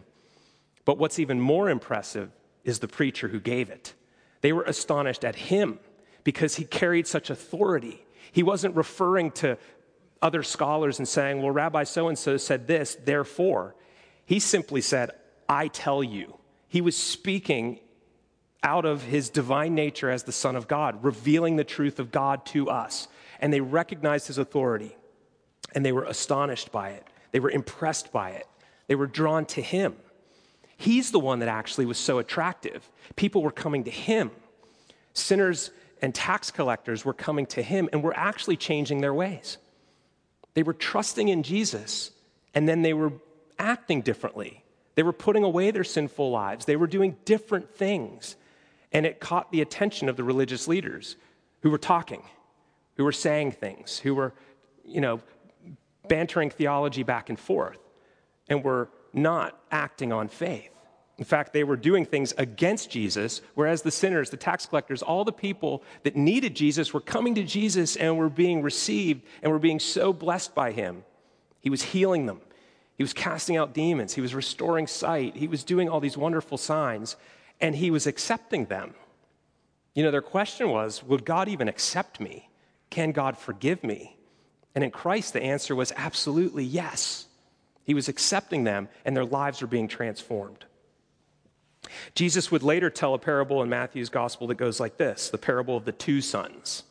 But 0.84 0.98
what's 0.98 1.18
even 1.18 1.40
more 1.40 1.70
impressive 1.70 2.30
is 2.64 2.80
the 2.80 2.88
preacher 2.88 3.28
who 3.28 3.38
gave 3.38 3.70
it. 3.70 3.94
They 4.40 4.52
were 4.52 4.64
astonished 4.64 5.24
at 5.24 5.36
him 5.36 5.78
because 6.24 6.56
he 6.56 6.64
carried 6.64 7.06
such 7.06 7.30
authority. 7.30 8.04
He 8.32 8.42
wasn't 8.42 8.74
referring 8.74 9.30
to 9.32 9.58
other 10.20 10.42
scholars 10.42 10.98
and 10.98 11.06
saying, 11.06 11.40
Well, 11.40 11.52
Rabbi 11.52 11.84
so 11.84 12.08
and 12.08 12.18
so 12.18 12.36
said 12.36 12.66
this, 12.66 12.96
therefore. 12.96 13.76
He 14.26 14.40
simply 14.40 14.80
said, 14.80 15.10
I 15.48 15.68
tell 15.68 16.02
you. 16.02 16.36
He 16.68 16.80
was 16.80 16.96
speaking 16.96 17.78
out 18.62 18.84
of 18.84 19.04
his 19.04 19.30
divine 19.30 19.74
nature 19.74 20.10
as 20.10 20.24
the 20.24 20.32
Son 20.32 20.56
of 20.56 20.66
God, 20.66 21.04
revealing 21.04 21.56
the 21.56 21.64
truth 21.64 22.00
of 22.00 22.10
God 22.10 22.44
to 22.46 22.68
us. 22.68 23.06
And 23.40 23.52
they 23.52 23.60
recognized 23.60 24.26
his 24.26 24.36
authority 24.36 24.96
and 25.74 25.84
they 25.84 25.92
were 25.92 26.04
astonished 26.04 26.72
by 26.72 26.90
it. 26.90 27.06
They 27.32 27.40
were 27.40 27.50
impressed 27.50 28.12
by 28.12 28.30
it. 28.30 28.46
They 28.86 28.94
were 28.94 29.06
drawn 29.06 29.44
to 29.46 29.62
him. 29.62 29.96
He's 30.76 31.10
the 31.10 31.20
one 31.20 31.40
that 31.40 31.48
actually 31.48 31.86
was 31.86 31.98
so 31.98 32.18
attractive. 32.18 32.88
People 33.16 33.42
were 33.42 33.50
coming 33.50 33.84
to 33.84 33.90
him. 33.90 34.30
Sinners 35.12 35.70
and 36.00 36.14
tax 36.14 36.50
collectors 36.50 37.04
were 37.04 37.12
coming 37.12 37.46
to 37.46 37.62
him 37.62 37.88
and 37.92 38.02
were 38.02 38.16
actually 38.16 38.56
changing 38.56 39.00
their 39.00 39.12
ways. 39.12 39.58
They 40.54 40.62
were 40.62 40.74
trusting 40.74 41.28
in 41.28 41.42
Jesus 41.42 42.12
and 42.54 42.68
then 42.68 42.82
they 42.82 42.92
were 42.92 43.12
acting 43.58 44.02
differently. 44.02 44.62
They 44.94 45.02
were 45.02 45.12
putting 45.12 45.44
away 45.44 45.70
their 45.70 45.84
sinful 45.84 46.30
lives. 46.30 46.64
They 46.64 46.76
were 46.76 46.86
doing 46.86 47.16
different 47.24 47.74
things. 47.74 48.36
And 48.92 49.04
it 49.04 49.20
caught 49.20 49.52
the 49.52 49.60
attention 49.60 50.08
of 50.08 50.16
the 50.16 50.24
religious 50.24 50.66
leaders 50.66 51.16
who 51.62 51.70
were 51.70 51.78
talking, 51.78 52.22
who 52.96 53.04
were 53.04 53.12
saying 53.12 53.52
things, 53.52 53.98
who 53.98 54.14
were, 54.14 54.32
you 54.84 55.00
know, 55.00 55.20
bantering 56.08 56.50
theology 56.50 57.02
back 57.02 57.28
and 57.28 57.38
forth, 57.38 57.78
and 58.48 58.64
were 58.64 58.88
not 59.12 59.60
acting 59.70 60.12
on 60.12 60.28
faith. 60.28 60.70
In 61.18 61.24
fact, 61.24 61.52
they 61.52 61.64
were 61.64 61.76
doing 61.76 62.04
things 62.04 62.32
against 62.38 62.90
Jesus, 62.90 63.42
whereas 63.54 63.82
the 63.82 63.90
sinners, 63.90 64.30
the 64.30 64.36
tax 64.36 64.66
collectors, 64.66 65.02
all 65.02 65.24
the 65.24 65.32
people 65.32 65.82
that 66.04 66.14
needed 66.14 66.54
Jesus 66.54 66.94
were 66.94 67.00
coming 67.00 67.34
to 67.34 67.42
Jesus 67.42 67.96
and 67.96 68.16
were 68.16 68.28
being 68.28 68.62
received 68.62 69.24
and 69.42 69.50
were 69.50 69.58
being 69.58 69.80
so 69.80 70.12
blessed 70.12 70.54
by 70.54 70.70
him. 70.70 71.04
He 71.60 71.70
was 71.70 71.82
healing 71.82 72.26
them, 72.26 72.40
he 72.96 73.02
was 73.02 73.12
casting 73.12 73.56
out 73.56 73.74
demons, 73.74 74.14
he 74.14 74.20
was 74.20 74.34
restoring 74.34 74.86
sight, 74.86 75.36
he 75.36 75.48
was 75.48 75.64
doing 75.64 75.88
all 75.88 76.00
these 76.00 76.16
wonderful 76.16 76.56
signs 76.56 77.16
and 77.60 77.74
he 77.74 77.90
was 77.90 78.06
accepting 78.06 78.66
them. 78.66 78.94
You 79.94 80.04
know, 80.04 80.12
their 80.12 80.22
question 80.22 80.70
was 80.70 81.02
Would 81.02 81.24
God 81.24 81.48
even 81.48 81.68
accept 81.68 82.20
me? 82.20 82.48
Can 82.90 83.10
God 83.10 83.36
forgive 83.36 83.82
me? 83.82 84.17
And 84.74 84.84
in 84.84 84.90
Christ, 84.90 85.32
the 85.32 85.42
answer 85.42 85.74
was 85.74 85.92
absolutely 85.96 86.64
yes. 86.64 87.26
He 87.84 87.94
was 87.94 88.08
accepting 88.08 88.64
them, 88.64 88.88
and 89.04 89.16
their 89.16 89.24
lives 89.24 89.60
were 89.60 89.66
being 89.66 89.88
transformed. 89.88 90.64
Jesus 92.14 92.50
would 92.50 92.62
later 92.62 92.90
tell 92.90 93.14
a 93.14 93.18
parable 93.18 93.62
in 93.62 93.68
Matthew's 93.68 94.10
gospel 94.10 94.46
that 94.48 94.56
goes 94.56 94.78
like 94.78 94.96
this 94.98 95.30
the 95.30 95.38
parable 95.38 95.76
of 95.76 95.84
the 95.84 95.92
two 95.92 96.20
sons. 96.20 96.82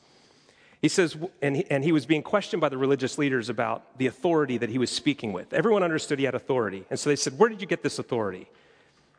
He 0.81 0.89
says, 0.89 1.17
and 1.41 1.55
he, 1.55 1.65
and 1.71 1.83
he 1.83 1.91
was 1.91 2.05
being 2.05 2.21
questioned 2.21 2.61
by 2.61 2.69
the 2.69 2.77
religious 2.77 3.17
leaders 3.17 3.49
about 3.49 3.97
the 3.97 4.05
authority 4.05 4.59
that 4.59 4.69
he 4.69 4.77
was 4.77 4.91
speaking 4.91 5.33
with. 5.33 5.51
Everyone 5.51 5.81
understood 5.81 6.19
he 6.19 6.25
had 6.25 6.35
authority. 6.35 6.85
And 6.91 6.99
so 6.99 7.09
they 7.09 7.15
said, 7.15 7.37
Where 7.37 7.49
did 7.49 7.61
you 7.61 7.67
get 7.67 7.81
this 7.81 7.97
authority? 7.97 8.47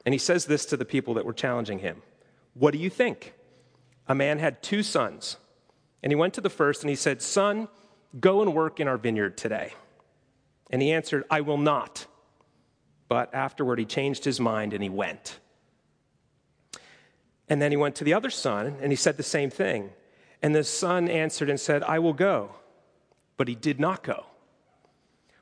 And 0.06 0.12
he 0.12 0.18
says 0.18 0.46
this 0.46 0.64
to 0.66 0.76
the 0.76 0.84
people 0.84 1.14
that 1.14 1.26
were 1.26 1.32
challenging 1.32 1.80
him 1.80 2.02
What 2.54 2.72
do 2.72 2.78
you 2.78 2.90
think? 2.90 3.34
A 4.06 4.14
man 4.14 4.38
had 4.38 4.62
two 4.62 4.82
sons. 4.82 5.36
And 6.02 6.12
he 6.12 6.16
went 6.16 6.34
to 6.34 6.40
the 6.40 6.50
first 6.50 6.82
and 6.82 6.90
he 6.90 6.96
said, 6.96 7.20
Son, 7.20 7.68
go 8.18 8.42
and 8.42 8.54
work 8.54 8.80
in 8.80 8.88
our 8.88 8.96
vineyard 8.96 9.36
today. 9.36 9.74
And 10.70 10.82
he 10.82 10.92
answered, 10.92 11.24
I 11.30 11.40
will 11.40 11.58
not. 11.58 12.06
But 13.08 13.34
afterward, 13.34 13.78
he 13.78 13.84
changed 13.84 14.24
his 14.24 14.38
mind 14.38 14.74
and 14.74 14.82
he 14.82 14.90
went. 14.90 15.40
And 17.48 17.62
then 17.62 17.70
he 17.70 17.76
went 17.76 17.94
to 17.96 18.04
the 18.04 18.14
other 18.14 18.30
son 18.30 18.76
and 18.82 18.92
he 18.92 18.96
said 18.96 19.16
the 19.16 19.22
same 19.22 19.50
thing. 19.50 19.90
And 20.42 20.54
the 20.54 20.64
son 20.64 21.08
answered 21.08 21.50
and 21.50 21.58
said, 21.58 21.82
I 21.82 21.98
will 21.98 22.12
go. 22.12 22.54
But 23.36 23.48
he 23.48 23.54
did 23.54 23.80
not 23.80 24.02
go. 24.02 24.26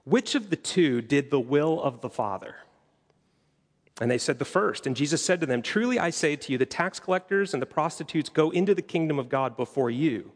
Which 0.04 0.34
of 0.34 0.50
the 0.50 0.56
two 0.56 1.02
did 1.02 1.30
the 1.30 1.40
will 1.40 1.82
of 1.82 2.00
the 2.00 2.08
Father? 2.08 2.56
And 4.00 4.10
they 4.10 4.18
said, 4.18 4.38
The 4.38 4.44
first. 4.44 4.86
And 4.86 4.94
Jesus 4.94 5.24
said 5.24 5.40
to 5.40 5.46
them, 5.46 5.62
Truly 5.62 5.98
I 5.98 6.10
say 6.10 6.36
to 6.36 6.52
you, 6.52 6.58
the 6.58 6.66
tax 6.66 7.00
collectors 7.00 7.54
and 7.54 7.60
the 7.60 7.66
prostitutes 7.66 8.28
go 8.28 8.50
into 8.50 8.74
the 8.74 8.82
kingdom 8.82 9.18
of 9.18 9.28
God 9.28 9.56
before 9.56 9.90
you. 9.90 10.30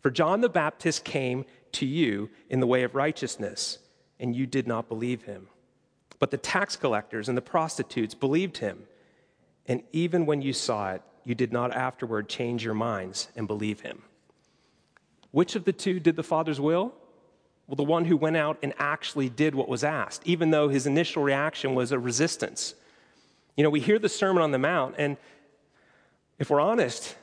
For 0.00 0.10
John 0.10 0.40
the 0.40 0.48
Baptist 0.48 1.04
came 1.04 1.44
to 1.72 1.86
you 1.86 2.30
in 2.48 2.60
the 2.60 2.66
way 2.66 2.82
of 2.82 2.94
righteousness, 2.94 3.78
and 4.18 4.34
you 4.34 4.46
did 4.46 4.66
not 4.66 4.88
believe 4.88 5.22
him. 5.22 5.48
But 6.18 6.30
the 6.30 6.38
tax 6.38 6.76
collectors 6.76 7.28
and 7.28 7.36
the 7.36 7.42
prostitutes 7.42 8.14
believed 8.14 8.58
him. 8.58 8.84
And 9.66 9.82
even 9.92 10.26
when 10.26 10.42
you 10.42 10.52
saw 10.52 10.92
it, 10.92 11.02
you 11.24 11.34
did 11.34 11.52
not 11.52 11.72
afterward 11.72 12.28
change 12.28 12.64
your 12.64 12.74
minds 12.74 13.28
and 13.36 13.46
believe 13.46 13.80
him. 13.80 14.02
Which 15.30 15.54
of 15.54 15.64
the 15.64 15.72
two 15.72 16.00
did 16.00 16.16
the 16.16 16.22
Father's 16.22 16.60
will? 16.60 16.94
Well, 17.66 17.76
the 17.76 17.84
one 17.84 18.04
who 18.04 18.16
went 18.16 18.36
out 18.36 18.58
and 18.62 18.74
actually 18.78 19.28
did 19.28 19.54
what 19.54 19.68
was 19.68 19.84
asked, 19.84 20.22
even 20.24 20.50
though 20.50 20.68
his 20.68 20.86
initial 20.86 21.22
reaction 21.22 21.74
was 21.74 21.92
a 21.92 21.98
resistance. 21.98 22.74
You 23.56 23.62
know, 23.62 23.70
we 23.70 23.80
hear 23.80 23.98
the 23.98 24.08
Sermon 24.08 24.42
on 24.42 24.50
the 24.50 24.58
Mount, 24.58 24.96
and 24.98 25.16
if 26.38 26.50
we're 26.50 26.60
honest, 26.60 27.16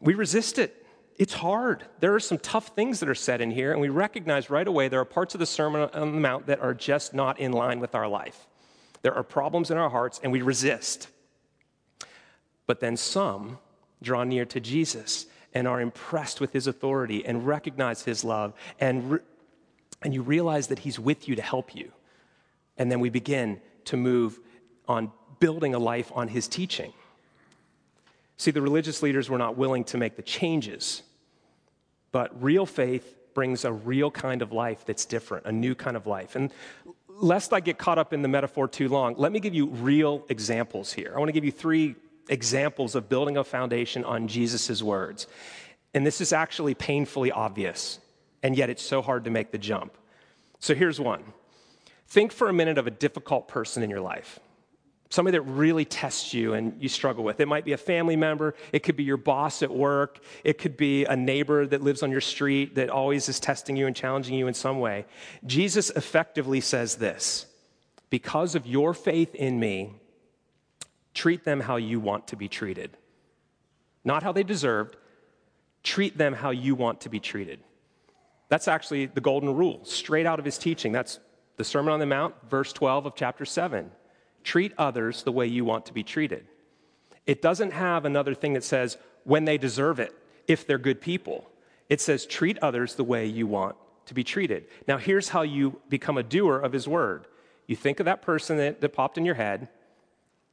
we 0.00 0.14
resist 0.14 0.58
it. 0.58 0.79
It's 1.20 1.34
hard. 1.34 1.84
There 1.98 2.14
are 2.14 2.20
some 2.20 2.38
tough 2.38 2.68
things 2.68 3.00
that 3.00 3.08
are 3.10 3.14
said 3.14 3.42
in 3.42 3.50
here, 3.50 3.72
and 3.72 3.80
we 3.82 3.90
recognize 3.90 4.48
right 4.48 4.66
away 4.66 4.88
there 4.88 5.00
are 5.00 5.04
parts 5.04 5.34
of 5.34 5.38
the 5.38 5.44
Sermon 5.44 5.82
on 5.92 6.12
the 6.12 6.18
Mount 6.18 6.46
that 6.46 6.60
are 6.60 6.72
just 6.72 7.12
not 7.12 7.38
in 7.38 7.52
line 7.52 7.78
with 7.78 7.94
our 7.94 8.08
life. 8.08 8.46
There 9.02 9.12
are 9.12 9.22
problems 9.22 9.70
in 9.70 9.76
our 9.76 9.90
hearts, 9.90 10.18
and 10.22 10.32
we 10.32 10.40
resist. 10.40 11.08
But 12.66 12.80
then 12.80 12.96
some 12.96 13.58
draw 14.00 14.24
near 14.24 14.46
to 14.46 14.60
Jesus 14.60 15.26
and 15.52 15.68
are 15.68 15.82
impressed 15.82 16.40
with 16.40 16.54
his 16.54 16.66
authority 16.66 17.22
and 17.26 17.46
recognize 17.46 18.02
his 18.02 18.24
love, 18.24 18.54
and, 18.80 19.10
re- 19.10 19.20
and 20.00 20.14
you 20.14 20.22
realize 20.22 20.68
that 20.68 20.78
he's 20.78 20.98
with 20.98 21.28
you 21.28 21.36
to 21.36 21.42
help 21.42 21.74
you. 21.74 21.92
And 22.78 22.90
then 22.90 22.98
we 22.98 23.10
begin 23.10 23.60
to 23.84 23.98
move 23.98 24.40
on 24.88 25.12
building 25.38 25.74
a 25.74 25.78
life 25.78 26.10
on 26.14 26.28
his 26.28 26.48
teaching. 26.48 26.94
See, 28.38 28.52
the 28.52 28.62
religious 28.62 29.02
leaders 29.02 29.28
were 29.28 29.36
not 29.36 29.58
willing 29.58 29.84
to 29.84 29.98
make 29.98 30.16
the 30.16 30.22
changes, 30.22 31.02
but 32.12 32.42
real 32.42 32.66
faith 32.66 33.16
brings 33.34 33.64
a 33.64 33.72
real 33.72 34.10
kind 34.10 34.42
of 34.42 34.52
life 34.52 34.84
that's 34.84 35.04
different, 35.04 35.46
a 35.46 35.52
new 35.52 35.74
kind 35.74 35.96
of 35.96 36.06
life. 36.06 36.36
And 36.36 36.52
lest 37.08 37.52
I 37.52 37.60
get 37.60 37.78
caught 37.78 37.98
up 37.98 38.12
in 38.12 38.22
the 38.22 38.28
metaphor 38.28 38.68
too 38.68 38.88
long, 38.88 39.14
let 39.16 39.32
me 39.32 39.40
give 39.40 39.54
you 39.54 39.66
real 39.66 40.24
examples 40.28 40.92
here. 40.92 41.12
I 41.14 41.18
want 41.18 41.28
to 41.28 41.32
give 41.32 41.44
you 41.44 41.52
three 41.52 41.94
examples 42.28 42.94
of 42.94 43.08
building 43.08 43.36
a 43.36 43.44
foundation 43.44 44.04
on 44.04 44.28
Jesus' 44.28 44.82
words. 44.82 45.26
And 45.94 46.06
this 46.06 46.20
is 46.20 46.32
actually 46.32 46.74
painfully 46.74 47.32
obvious, 47.32 47.98
and 48.42 48.56
yet 48.56 48.70
it's 48.70 48.82
so 48.82 49.02
hard 49.02 49.24
to 49.24 49.30
make 49.30 49.50
the 49.50 49.58
jump. 49.58 49.96
So 50.58 50.74
here's 50.74 51.00
one 51.00 51.22
think 52.06 52.32
for 52.32 52.48
a 52.48 52.52
minute 52.52 52.76
of 52.76 52.86
a 52.86 52.90
difficult 52.90 53.46
person 53.46 53.82
in 53.82 53.90
your 53.90 54.00
life 54.00 54.40
somebody 55.10 55.36
that 55.36 55.42
really 55.42 55.84
tests 55.84 56.32
you 56.32 56.54
and 56.54 56.80
you 56.80 56.88
struggle 56.88 57.24
with. 57.24 57.40
It 57.40 57.48
might 57.48 57.64
be 57.64 57.72
a 57.72 57.76
family 57.76 58.16
member, 58.16 58.54
it 58.72 58.84
could 58.84 58.96
be 58.96 59.02
your 59.02 59.16
boss 59.16 59.62
at 59.62 59.70
work, 59.70 60.20
it 60.44 60.56
could 60.56 60.76
be 60.76 61.04
a 61.04 61.16
neighbor 61.16 61.66
that 61.66 61.82
lives 61.82 62.02
on 62.02 62.10
your 62.10 62.20
street 62.20 62.76
that 62.76 62.88
always 62.88 63.28
is 63.28 63.40
testing 63.40 63.76
you 63.76 63.86
and 63.86 63.94
challenging 63.94 64.34
you 64.34 64.46
in 64.46 64.54
some 64.54 64.78
way. 64.78 65.04
Jesus 65.44 65.90
effectively 65.90 66.60
says 66.60 66.96
this 66.96 67.46
because 68.08 68.54
of 68.54 68.66
your 68.66 68.94
faith 68.94 69.34
in 69.34 69.58
me, 69.58 69.94
treat 71.12 71.44
them 71.44 71.60
how 71.60 71.76
you 71.76 72.00
want 72.00 72.28
to 72.28 72.36
be 72.36 72.48
treated. 72.48 72.96
Not 74.04 74.22
how 74.22 74.32
they 74.32 74.44
deserved, 74.44 74.96
treat 75.82 76.16
them 76.16 76.34
how 76.34 76.50
you 76.50 76.74
want 76.74 77.02
to 77.02 77.08
be 77.08 77.20
treated. 77.20 77.60
That's 78.48 78.68
actually 78.68 79.06
the 79.06 79.20
golden 79.20 79.54
rule, 79.54 79.84
straight 79.84 80.26
out 80.26 80.38
of 80.38 80.44
his 80.44 80.58
teaching. 80.58 80.92
That's 80.92 81.18
the 81.56 81.64
Sermon 81.64 81.92
on 81.92 82.00
the 82.00 82.06
Mount, 82.06 82.34
verse 82.48 82.72
12 82.72 83.06
of 83.06 83.14
chapter 83.14 83.44
7. 83.44 83.90
Treat 84.44 84.72
others 84.78 85.22
the 85.22 85.32
way 85.32 85.46
you 85.46 85.64
want 85.64 85.86
to 85.86 85.92
be 85.92 86.02
treated. 86.02 86.46
It 87.26 87.42
doesn't 87.42 87.72
have 87.72 88.04
another 88.04 88.34
thing 88.34 88.54
that 88.54 88.64
says 88.64 88.96
when 89.24 89.44
they 89.44 89.58
deserve 89.58 90.00
it, 90.00 90.14
if 90.48 90.66
they're 90.66 90.78
good 90.78 91.00
people. 91.00 91.48
It 91.88 92.00
says 92.00 92.26
treat 92.26 92.58
others 92.58 92.94
the 92.94 93.04
way 93.04 93.26
you 93.26 93.46
want 93.46 93.76
to 94.06 94.14
be 94.14 94.24
treated. 94.24 94.66
Now, 94.88 94.96
here's 94.96 95.28
how 95.28 95.42
you 95.42 95.80
become 95.88 96.18
a 96.18 96.22
doer 96.22 96.58
of 96.58 96.72
his 96.72 96.88
word. 96.88 97.26
You 97.66 97.76
think 97.76 98.00
of 98.00 98.06
that 98.06 98.22
person 98.22 98.56
that, 98.56 98.80
that 98.80 98.92
popped 98.92 99.18
in 99.18 99.24
your 99.24 99.34
head. 99.34 99.68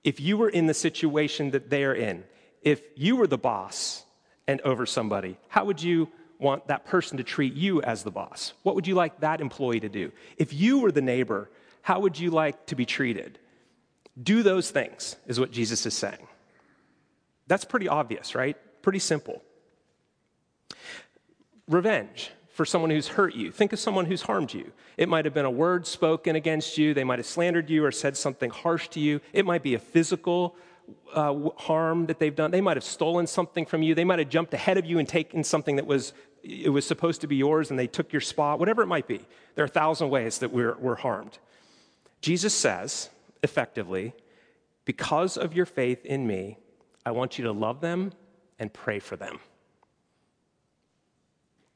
If 0.03 0.19
you 0.19 0.37
were 0.37 0.49
in 0.49 0.67
the 0.67 0.73
situation 0.73 1.51
that 1.51 1.69
they 1.69 1.83
are 1.83 1.93
in, 1.93 2.23
if 2.61 2.81
you 2.95 3.15
were 3.15 3.27
the 3.27 3.37
boss 3.37 4.05
and 4.47 4.61
over 4.61 4.85
somebody, 4.85 5.37
how 5.47 5.65
would 5.65 5.81
you 5.81 6.09
want 6.39 6.67
that 6.67 6.85
person 6.85 7.17
to 7.17 7.23
treat 7.23 7.53
you 7.53 7.81
as 7.81 8.03
the 8.03 8.11
boss? 8.11 8.53
What 8.63 8.75
would 8.75 8.85
you 8.85 8.95
like 8.95 9.19
that 9.21 9.41
employee 9.41 9.79
to 9.79 9.89
do? 9.89 10.11
If 10.37 10.53
you 10.53 10.79
were 10.79 10.91
the 10.91 11.01
neighbor, 11.01 11.49
how 11.81 11.99
would 12.01 12.19
you 12.19 12.29
like 12.29 12.67
to 12.67 12.75
be 12.75 12.85
treated? 12.85 13.39
Do 14.21 14.43
those 14.43 14.71
things, 14.71 15.15
is 15.27 15.39
what 15.39 15.51
Jesus 15.51 15.85
is 15.85 15.93
saying. 15.93 16.27
That's 17.47 17.65
pretty 17.65 17.87
obvious, 17.87 18.35
right? 18.35 18.57
Pretty 18.81 18.99
simple. 18.99 19.41
Revenge 21.67 22.31
for 22.49 22.65
someone 22.65 22.89
who's 22.89 23.07
hurt 23.07 23.35
you. 23.35 23.51
Think 23.51 23.73
of 23.73 23.79
someone 23.79 24.05
who's 24.05 24.23
harmed 24.23 24.53
you. 24.53 24.71
It 24.97 25.07
might 25.07 25.25
have 25.25 25.33
been 25.33 25.45
a 25.45 25.51
word 25.51 25.85
spoken 25.85 26.35
against 26.35 26.77
you, 26.77 26.93
they 26.93 27.03
might 27.03 27.19
have 27.19 27.25
slandered 27.25 27.69
you 27.69 27.85
or 27.85 27.91
said 27.91 28.17
something 28.17 28.49
harsh 28.49 28.87
to 28.89 28.99
you. 28.99 29.21
It 29.33 29.45
might 29.45 29.61
be 29.61 29.75
a 29.75 29.79
physical 29.79 30.55
uh, 31.13 31.49
harm 31.57 32.05
that 32.07 32.17
they've 32.17 32.35
done. 32.35 32.51
They 32.51 32.61
might 32.61 32.77
have 32.77 32.83
stolen 32.83 33.27
something 33.27 33.65
from 33.65 33.83
you. 33.83 33.93
They 33.93 34.05
might 34.05 34.19
have 34.19 34.29
jumped 34.29 34.53
ahead 34.53 34.77
of 34.77 34.85
you 34.85 34.99
and 34.99 35.07
taken 35.07 35.43
something 35.43 35.75
that 35.75 35.85
was 35.85 36.13
it 36.43 36.69
was 36.69 36.87
supposed 36.87 37.21
to 37.21 37.27
be 37.27 37.35
yours 37.35 37.69
and 37.69 37.77
they 37.77 37.87
took 37.87 38.13
your 38.13 38.21
spot. 38.21 38.57
Whatever 38.57 38.81
it 38.81 38.87
might 38.87 39.07
be. 39.07 39.25
There 39.55 39.63
are 39.63 39.67
a 39.67 39.69
thousand 39.69 40.09
ways 40.09 40.39
that 40.39 40.51
we're, 40.51 40.77
we're 40.77 40.95
harmed. 40.95 41.39
Jesus 42.21 42.53
says, 42.53 43.09
effectively, 43.43 44.13
because 44.85 45.37
of 45.37 45.53
your 45.53 45.65
faith 45.65 46.05
in 46.05 46.25
me, 46.25 46.57
I 47.05 47.11
want 47.11 47.37
you 47.37 47.45
to 47.45 47.51
love 47.51 47.81
them 47.81 48.13
and 48.59 48.71
pray 48.73 48.99
for 48.99 49.15
them. 49.15 49.39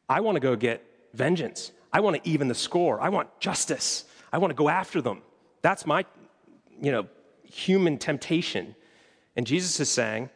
I 0.10 0.20
want 0.22 0.36
to 0.36 0.40
go 0.40 0.56
get 0.56 0.86
vengeance. 1.14 1.72
I 1.94 2.00
want 2.02 2.22
to 2.22 2.30
even 2.30 2.48
the 2.48 2.56
score. 2.56 3.00
I 3.00 3.10
want 3.10 3.40
justice. 3.40 4.06
I 4.32 4.38
want 4.38 4.52
to 4.52 4.56
go 4.56 4.70
after 4.70 5.02
them. 5.02 5.22
That's 5.62 5.86
my, 5.86 6.06
you 6.82 6.92
know, 6.92 7.08
human 7.44 7.98
temptation. 7.98 8.76
And 9.36 9.46
Jesus 9.46 9.80
is 9.80 9.90
saying, 9.90 10.30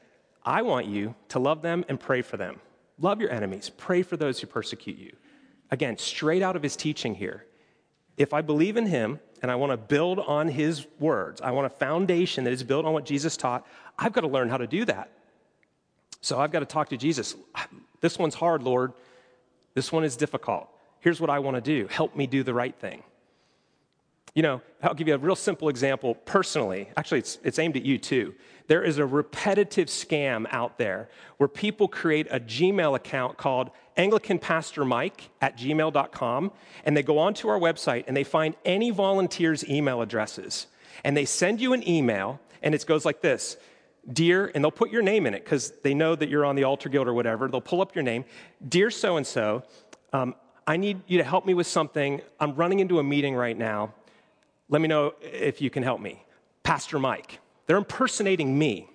I 0.43 0.61
want 0.61 0.85
you 0.85 1.15
to 1.29 1.39
love 1.39 1.61
them 1.61 1.83
and 1.89 1.99
pray 1.99 2.21
for 2.21 2.37
them. 2.37 2.59
Love 2.99 3.19
your 3.19 3.31
enemies. 3.31 3.69
Pray 3.69 4.01
for 4.03 4.15
those 4.15 4.39
who 4.39 4.47
persecute 4.47 4.97
you. 4.97 5.15
Again, 5.71 5.97
straight 5.97 6.41
out 6.41 6.55
of 6.55 6.63
his 6.63 6.75
teaching 6.75 7.15
here. 7.15 7.45
If 8.17 8.33
I 8.33 8.41
believe 8.41 8.77
in 8.77 8.85
him 8.85 9.19
and 9.41 9.51
I 9.51 9.55
want 9.55 9.71
to 9.71 9.77
build 9.77 10.19
on 10.19 10.47
his 10.47 10.85
words, 10.99 11.41
I 11.41 11.51
want 11.51 11.65
a 11.65 11.69
foundation 11.69 12.43
that 12.45 12.53
is 12.53 12.63
built 12.63 12.85
on 12.85 12.93
what 12.93 13.05
Jesus 13.05 13.37
taught, 13.37 13.65
I've 13.97 14.13
got 14.13 14.21
to 14.21 14.27
learn 14.27 14.49
how 14.49 14.57
to 14.57 14.67
do 14.67 14.85
that. 14.85 15.11
So 16.21 16.39
I've 16.39 16.51
got 16.51 16.59
to 16.59 16.65
talk 16.65 16.89
to 16.89 16.97
Jesus. 16.97 17.35
This 18.01 18.17
one's 18.17 18.35
hard, 18.35 18.63
Lord. 18.63 18.93
This 19.73 19.91
one 19.91 20.03
is 20.03 20.15
difficult. 20.15 20.67
Here's 20.99 21.21
what 21.21 21.29
I 21.29 21.39
want 21.39 21.55
to 21.55 21.61
do 21.61 21.87
help 21.87 22.15
me 22.15 22.27
do 22.27 22.43
the 22.43 22.53
right 22.53 22.75
thing. 22.75 23.03
You 24.33 24.41
know, 24.41 24.61
I'll 24.83 24.93
give 24.93 25.07
you 25.07 25.15
a 25.15 25.17
real 25.17 25.35
simple 25.35 25.69
example 25.69 26.15
personally. 26.15 26.89
Actually, 26.97 27.19
it's, 27.19 27.39
it's 27.43 27.57
aimed 27.57 27.77
at 27.77 27.85
you 27.85 27.97
too. 27.97 28.35
There 28.67 28.83
is 28.83 28.97
a 28.97 29.05
repetitive 29.05 29.87
scam 29.87 30.45
out 30.49 30.77
there 30.77 31.09
where 31.37 31.47
people 31.47 31.87
create 31.87 32.27
a 32.29 32.39
Gmail 32.39 32.95
account 32.95 33.37
called 33.37 33.71
Anglican 33.97 34.39
Pastor 34.39 34.83
Mike 34.83 35.29
at 35.41 35.57
gmail.com, 35.57 36.51
and 36.83 36.97
they 36.97 37.03
go 37.03 37.17
onto 37.17 37.47
our 37.47 37.59
website 37.59 38.03
and 38.07 38.15
they 38.15 38.23
find 38.23 38.55
any 38.65 38.91
volunteer's 38.91 39.67
email 39.69 40.01
addresses. 40.01 40.67
And 41.03 41.15
they 41.15 41.25
send 41.25 41.61
you 41.61 41.73
an 41.73 41.87
email, 41.87 42.39
and 42.61 42.73
it 42.73 42.85
goes 42.85 43.05
like 43.05 43.21
this 43.21 43.57
Dear, 44.11 44.51
and 44.53 44.63
they'll 44.63 44.71
put 44.71 44.91
your 44.91 45.01
name 45.01 45.25
in 45.25 45.33
it 45.33 45.43
because 45.43 45.71
they 45.83 45.93
know 45.93 46.15
that 46.15 46.29
you're 46.29 46.45
on 46.45 46.55
the 46.55 46.63
altar 46.63 46.89
guild 46.89 47.07
or 47.07 47.13
whatever. 47.13 47.47
They'll 47.47 47.61
pull 47.61 47.81
up 47.81 47.95
your 47.95 48.03
name. 48.03 48.23
Dear 48.67 48.91
so 48.91 49.17
and 49.17 49.25
so, 49.25 49.63
I 50.67 50.77
need 50.77 51.01
you 51.07 51.17
to 51.17 51.23
help 51.23 51.45
me 51.45 51.53
with 51.53 51.67
something. 51.67 52.21
I'm 52.39 52.55
running 52.55 52.79
into 52.79 52.99
a 52.99 53.03
meeting 53.03 53.35
right 53.35 53.57
now. 53.57 53.93
Let 54.69 54.81
me 54.81 54.87
know 54.87 55.13
if 55.21 55.61
you 55.61 55.69
can 55.69 55.83
help 55.83 56.01
me. 56.01 56.23
Pastor 56.63 56.99
Mike. 56.99 57.39
They're 57.67 57.77
impersonating 57.77 58.57
me. 58.57 58.87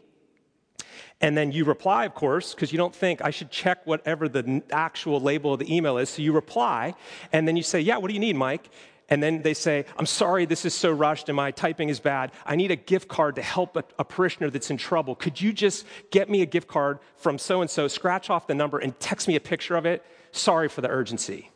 And 1.21 1.37
then 1.37 1.53
you 1.53 1.65
reply, 1.65 2.07
of 2.07 2.15
course, 2.15 2.55
because 2.55 2.73
you 2.73 2.79
don't 2.79 2.95
think 2.95 3.23
I 3.23 3.31
should 3.31 3.51
check 3.51 3.87
whatever 3.87 4.29
the 4.29 4.63
actual 4.71 5.21
label 5.21 5.53
of 5.53 5.59
the 5.59 5.75
email 5.75 5.99
is. 5.99 6.09
So 6.09 6.23
you 6.23 6.33
reply, 6.33 6.95
and 7.33 7.47
then 7.47 7.57
you 7.57 7.63
say, 7.63 7.81
Yeah, 7.81 7.99
what 7.99 8.09
do 8.09 8.15
you 8.15 8.21
need, 8.21 8.37
Mike? 8.37 8.71
And 9.11 9.21
then 9.21 9.43
they 9.43 9.55
say, 9.55 9.87
I'm 9.99 10.07
sorry, 10.07 10.45
this 10.47 10.65
is 10.65 10.73
so 10.73 10.93
rushed 10.93 11.29
and 11.29 11.35
my 11.35 11.51
typing 11.51 11.89
is 11.89 11.99
bad. 11.99 12.31
I 12.47 12.55
need 12.55 12.71
a 12.71 12.77
gift 12.77 13.09
card 13.09 13.35
to 13.37 13.43
help 13.43 13.77
a, 13.77 13.83
a 13.99 14.05
parishioner 14.05 14.51
that's 14.51 14.71
in 14.71 14.77
trouble. 14.77 15.17
Could 15.17 15.41
you 15.41 15.53
just 15.53 15.85
get 16.13 16.31
me 16.31 16.43
a 16.43 16.47
gift 16.47 16.69
card 16.69 17.01
from 17.17 17.37
so 17.37 17.61
and 17.61 17.69
so, 17.69 17.89
scratch 17.89 18.31
off 18.31 18.47
the 18.47 18.55
number, 18.55 18.79
and 18.79 18.99
text 19.01 19.27
me 19.27 19.35
a 19.35 19.41
picture 19.41 19.75
of 19.75 19.85
it? 19.85 20.05
Sorry 20.31 20.69
for 20.69 20.81
the 20.81 20.89
urgency. 20.89 21.51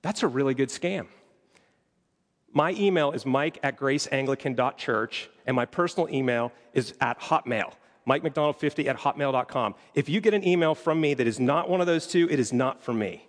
That's 0.00 0.22
a 0.22 0.28
really 0.28 0.54
good 0.54 0.70
scam. 0.70 1.06
My 2.50 2.70
email 2.70 3.12
is 3.12 3.26
mike 3.26 3.58
at 3.62 3.78
graceanglican.church, 3.78 5.28
and 5.46 5.54
my 5.54 5.66
personal 5.66 6.08
email 6.08 6.50
is 6.72 6.94
at 7.02 7.20
hotmail, 7.20 7.74
mikemcdonald50 8.08 8.86
at 8.86 8.98
hotmail.com. 8.98 9.74
If 9.94 10.08
you 10.08 10.20
get 10.20 10.34
an 10.34 10.46
email 10.46 10.74
from 10.74 11.00
me 11.00 11.14
that 11.14 11.26
is 11.26 11.40
not 11.40 11.68
one 11.68 11.80
of 11.80 11.86
those 11.86 12.06
two, 12.06 12.28
it 12.30 12.38
is 12.38 12.52
not 12.52 12.82
from 12.82 12.98
me. 12.98 13.26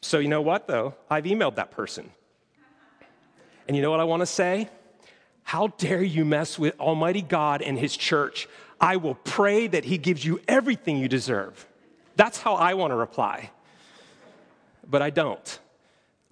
So, 0.00 0.18
you 0.18 0.28
know 0.28 0.42
what, 0.42 0.66
though? 0.66 0.94
I've 1.08 1.24
emailed 1.24 1.54
that 1.56 1.70
person. 1.70 2.10
And 3.68 3.76
you 3.76 3.82
know 3.82 3.90
what 3.90 4.00
I 4.00 4.04
want 4.04 4.20
to 4.20 4.26
say? 4.26 4.68
How 5.44 5.68
dare 5.68 6.02
you 6.02 6.24
mess 6.24 6.58
with 6.58 6.78
Almighty 6.80 7.22
God 7.22 7.62
and 7.62 7.78
His 7.78 7.96
church? 7.96 8.48
I 8.80 8.96
will 8.96 9.14
pray 9.14 9.68
that 9.68 9.84
He 9.84 9.98
gives 9.98 10.24
you 10.24 10.40
everything 10.48 10.98
you 10.98 11.08
deserve. 11.08 11.66
That's 12.16 12.38
how 12.38 12.54
I 12.54 12.74
want 12.74 12.90
to 12.90 12.96
reply. 12.96 13.50
But 14.88 15.02
I 15.02 15.10
don't. 15.10 15.58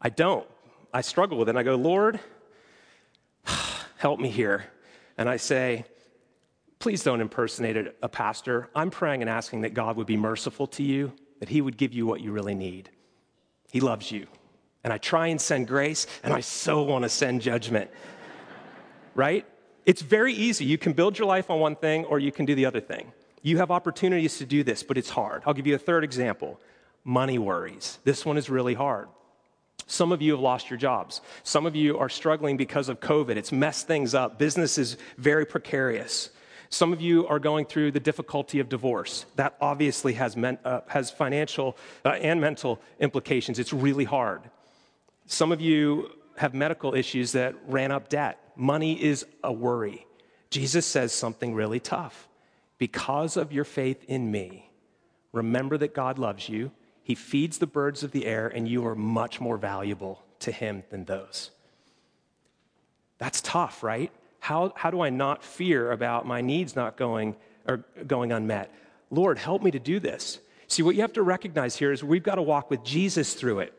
I 0.01 0.09
don't. 0.09 0.47
I 0.93 1.03
struggle 1.03 1.39
with 1.39 1.49
it. 1.49 1.51
And 1.51 1.59
I 1.59 1.63
go, 1.63 1.77
Lord, 1.77 2.19
help 3.99 4.19
me 4.19 4.31
here. 4.31 4.65
And 5.17 5.29
I 5.29 5.37
say, 5.37 5.85
please 6.81 7.05
don't 7.05 7.21
impersonate 7.21 7.77
a 8.03 8.09
pastor. 8.09 8.69
I'm 8.75 8.91
praying 8.91 9.21
and 9.21 9.31
asking 9.31 9.61
that 9.61 9.75
God 9.75 9.97
would 9.97 10.07
be 10.07 10.17
merciful 10.17 10.67
to 10.69 10.83
you, 10.83 11.13
that 11.39 11.49
He 11.49 11.61
would 11.61 11.77
give 11.77 11.93
you 11.93 12.07
what 12.07 12.21
you 12.21 12.33
really 12.33 12.55
need. 12.55 12.91
He 13.71 13.81
loves 13.81 14.11
you. 14.11 14.27
And 14.83 14.93
I 14.93 14.99
try 14.99 15.29
and 15.29 15.39
send 15.39 15.69
grace, 15.69 16.07
and 16.25 16.33
I 16.33 16.41
so 16.41 16.83
want 16.83 17.05
to 17.05 17.11
send 17.11 17.43
judgment. 17.43 17.91
right? 19.15 19.47
It's 19.85 20.01
very 20.01 20.33
easy. 20.33 20.65
You 20.65 20.79
can 20.79 20.95
build 20.95 21.19
your 21.19 21.29
life 21.29 21.51
on 21.51 21.61
one 21.61 21.77
thing, 21.77 22.07
or 22.07 22.19
you 22.19 22.33
can 22.33 22.47
do 22.47 22.55
the 22.55 22.65
other 22.65 22.81
thing. 22.81 23.13
You 23.43 23.59
have 23.59 23.71
opportunities 23.71 24.39
to 24.39 24.47
do 24.47 24.65
this, 24.65 24.83
but 24.83 24.97
it's 24.97 25.11
hard. 25.11 25.43
I'll 25.47 25.55
give 25.55 25.67
you 25.67 25.75
a 25.75 25.79
third 25.79 26.03
example 26.03 26.61
money 27.03 27.39
worries. 27.39 27.99
This 28.05 28.27
one 28.27 28.37
is 28.37 28.51
really 28.51 28.75
hard. 28.75 29.09
Some 29.87 30.13
of 30.13 30.21
you 30.23 30.33
have 30.33 30.41
lost 30.41 30.71
your 30.71 30.79
jobs. 30.79 31.21
Some 31.43 31.67
of 31.67 31.75
you 31.75 31.99
are 31.99 32.11
struggling 32.11 32.57
because 32.57 32.89
of 32.89 33.01
COVID. 33.01 33.37
It's 33.37 33.53
messed 33.53 33.87
things 33.87 34.15
up. 34.15 34.39
Business 34.39 34.79
is 34.79 34.99
very 35.17 35.47
precarious. 35.47 36.31
Some 36.71 36.93
of 36.93 37.01
you 37.01 37.27
are 37.27 37.41
going 37.41 37.67
through 37.67 37.91
the 37.91 38.01
difficulty 38.01 38.61
of 38.61 38.69
divorce. 38.69 39.27
That 39.35 39.57
obviously 39.61 40.15
has, 40.15 40.37
men, 40.37 40.59
uh, 40.65 40.81
has 40.87 41.11
financial 41.11 41.77
uh, 42.05 42.11
and 42.11 42.41
mental 42.41 42.81
implications. 43.01 43.59
It's 43.59 43.73
really 43.73 44.05
hard. 44.05 44.43
Some 45.27 45.51
of 45.51 45.61
you 45.61 46.11
have 46.37 46.55
medical 46.55 46.95
issues 46.95 47.33
that 47.33 47.57
ran 47.67 47.91
up 47.91 48.09
debt. 48.09 48.39
Money 48.55 49.03
is 49.03 49.27
a 49.43 49.53
worry. 49.53 50.07
Jesus 50.49 50.87
says 50.87 51.13
something 51.13 51.55
really 51.55 51.81
tough. 51.81 52.29
Because 52.79 53.37
of 53.37 53.53
your 53.53 53.65
faith 53.65 54.05
in 54.07 54.31
me, 54.31 54.71
remember 55.33 55.77
that 55.77 55.93
God 55.93 56.19
loves 56.19 56.49
you, 56.49 56.71
He 57.03 57.15
feeds 57.15 57.59
the 57.59 57.67
birds 57.67 58.03
of 58.03 58.13
the 58.13 58.27
air, 58.27 58.47
and 58.47 58.67
you 58.69 58.87
are 58.87 58.95
much 58.95 59.41
more 59.41 59.57
valuable 59.57 60.23
to 60.39 60.53
Him 60.53 60.85
than 60.91 61.05
those. 61.05 61.51
That's 63.19 63.41
tough, 63.43 63.83
right? 63.83 64.11
How, 64.41 64.73
how 64.75 64.91
do 64.91 65.01
I 65.01 65.11
not 65.11 65.45
fear 65.45 65.93
about 65.93 66.27
my 66.27 66.41
needs 66.41 66.75
not 66.75 66.97
going 66.97 67.37
or 67.69 67.85
going 68.07 68.33
unmet? 68.33 68.73
Lord, 69.11 69.39
help 69.39 69.63
me 69.63 69.71
to 69.71 69.79
do 69.79 70.01
this. 70.01 70.41
See, 70.67 70.83
what 70.83 70.95
you 70.95 71.03
have 71.03 71.13
to 71.15 71.23
recognize 71.23 71.77
here 71.77 71.93
is 71.93 72.03
we've 72.03 72.23
got 72.23 72.37
to 72.37 72.43
walk 72.43 72.71
with 72.71 72.83
Jesus 72.83 73.35
through 73.35 73.61
it. 73.61 73.75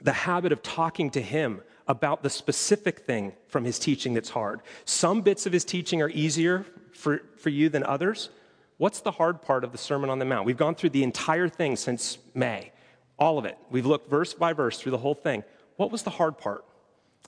The 0.00 0.12
habit 0.12 0.52
of 0.52 0.62
talking 0.62 1.10
to 1.10 1.22
him 1.22 1.62
about 1.88 2.22
the 2.22 2.30
specific 2.30 3.00
thing 3.00 3.32
from 3.48 3.64
his 3.64 3.78
teaching 3.78 4.14
that's 4.14 4.30
hard. 4.30 4.60
Some 4.84 5.20
bits 5.20 5.46
of 5.46 5.52
his 5.52 5.64
teaching 5.64 6.00
are 6.00 6.10
easier 6.10 6.64
for, 6.92 7.22
for 7.36 7.50
you 7.50 7.68
than 7.68 7.82
others. 7.84 8.30
What's 8.78 9.00
the 9.00 9.10
hard 9.10 9.42
part 9.42 9.64
of 9.64 9.72
the 9.72 9.78
Sermon 9.78 10.10
on 10.10 10.18
the 10.18 10.24
Mount? 10.24 10.46
We've 10.46 10.56
gone 10.56 10.74
through 10.74 10.90
the 10.90 11.02
entire 11.02 11.48
thing 11.48 11.76
since 11.76 12.18
May, 12.34 12.72
all 13.18 13.38
of 13.38 13.44
it. 13.44 13.58
We've 13.70 13.86
looked 13.86 14.08
verse 14.08 14.32
by 14.32 14.52
verse 14.52 14.80
through 14.80 14.92
the 14.92 14.98
whole 14.98 15.14
thing. 15.14 15.44
What 15.76 15.90
was 15.90 16.02
the 16.02 16.10
hard 16.10 16.38
part? 16.38 16.64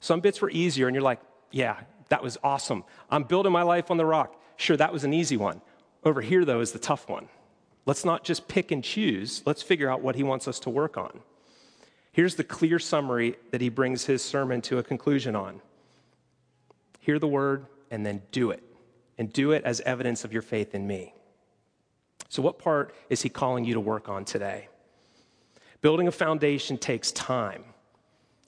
Some 0.01 0.21
bits 0.21 0.41
were 0.41 0.51
easier, 0.51 0.87
and 0.87 0.95
you're 0.95 1.03
like, 1.03 1.21
yeah, 1.51 1.81
that 2.09 2.23
was 2.23 2.39
awesome. 2.43 2.85
I'm 3.11 3.25
building 3.25 3.53
my 3.53 3.63
life 3.63 3.91
on 3.91 3.97
the 3.97 4.07
rock. 4.07 4.41
Sure, 4.57 4.77
that 4.77 4.93
was 4.93 5.05
an 5.05 5.13
easy 5.13 5.37
one. 5.37 5.61
Over 6.05 6.21
here, 6.21 6.45
though, 6.45 6.61
is 6.61 6.73
the 6.73 6.79
tough 6.79 7.09
one. 7.09 7.29
Let's 7.87 8.05
not 8.05 8.25
just 8.25 8.49
pick 8.49 8.71
and 8.71 8.83
choose. 8.83 9.43
Let's 9.45 9.63
figure 9.63 9.91
out 9.91 10.03
what 10.03 10.17
he 10.17 10.23
wants 10.23 10.49
us 10.49 10.59
to 10.61 10.71
work 10.71 10.97
on. 10.97 11.21
Here's 12.13 12.37
the 12.37 12.45
clear 12.45 12.79
summary 12.79 13.37
that 13.51 13.61
he 13.61 13.69
brings 13.69 14.07
his 14.07 14.23
sermon 14.23 14.61
to 14.63 14.79
a 14.79 14.83
conclusion 14.83 15.35
on 15.35 15.61
Hear 17.01 17.19
the 17.19 17.29
word 17.29 17.67
and 17.91 18.07
then 18.07 18.23
do 18.33 18.51
it, 18.51 18.63
and 19.19 19.31
do 19.33 19.53
it 19.53 19.63
as 19.65 19.81
evidence 19.83 20.25
of 20.25 20.33
your 20.33 20.41
faith 20.41 20.75
in 20.75 20.87
me. 20.87 21.13
So, 22.29 22.43
what 22.43 22.59
part 22.59 22.95
is 23.11 23.23
he 23.23 23.29
calling 23.29 23.65
you 23.65 23.75
to 23.75 23.81
work 23.81 24.09
on 24.09 24.25
today? 24.25 24.69
Building 25.83 26.09
a 26.09 26.13
foundation 26.13 26.79
takes 26.79 27.13
time. 27.13 27.65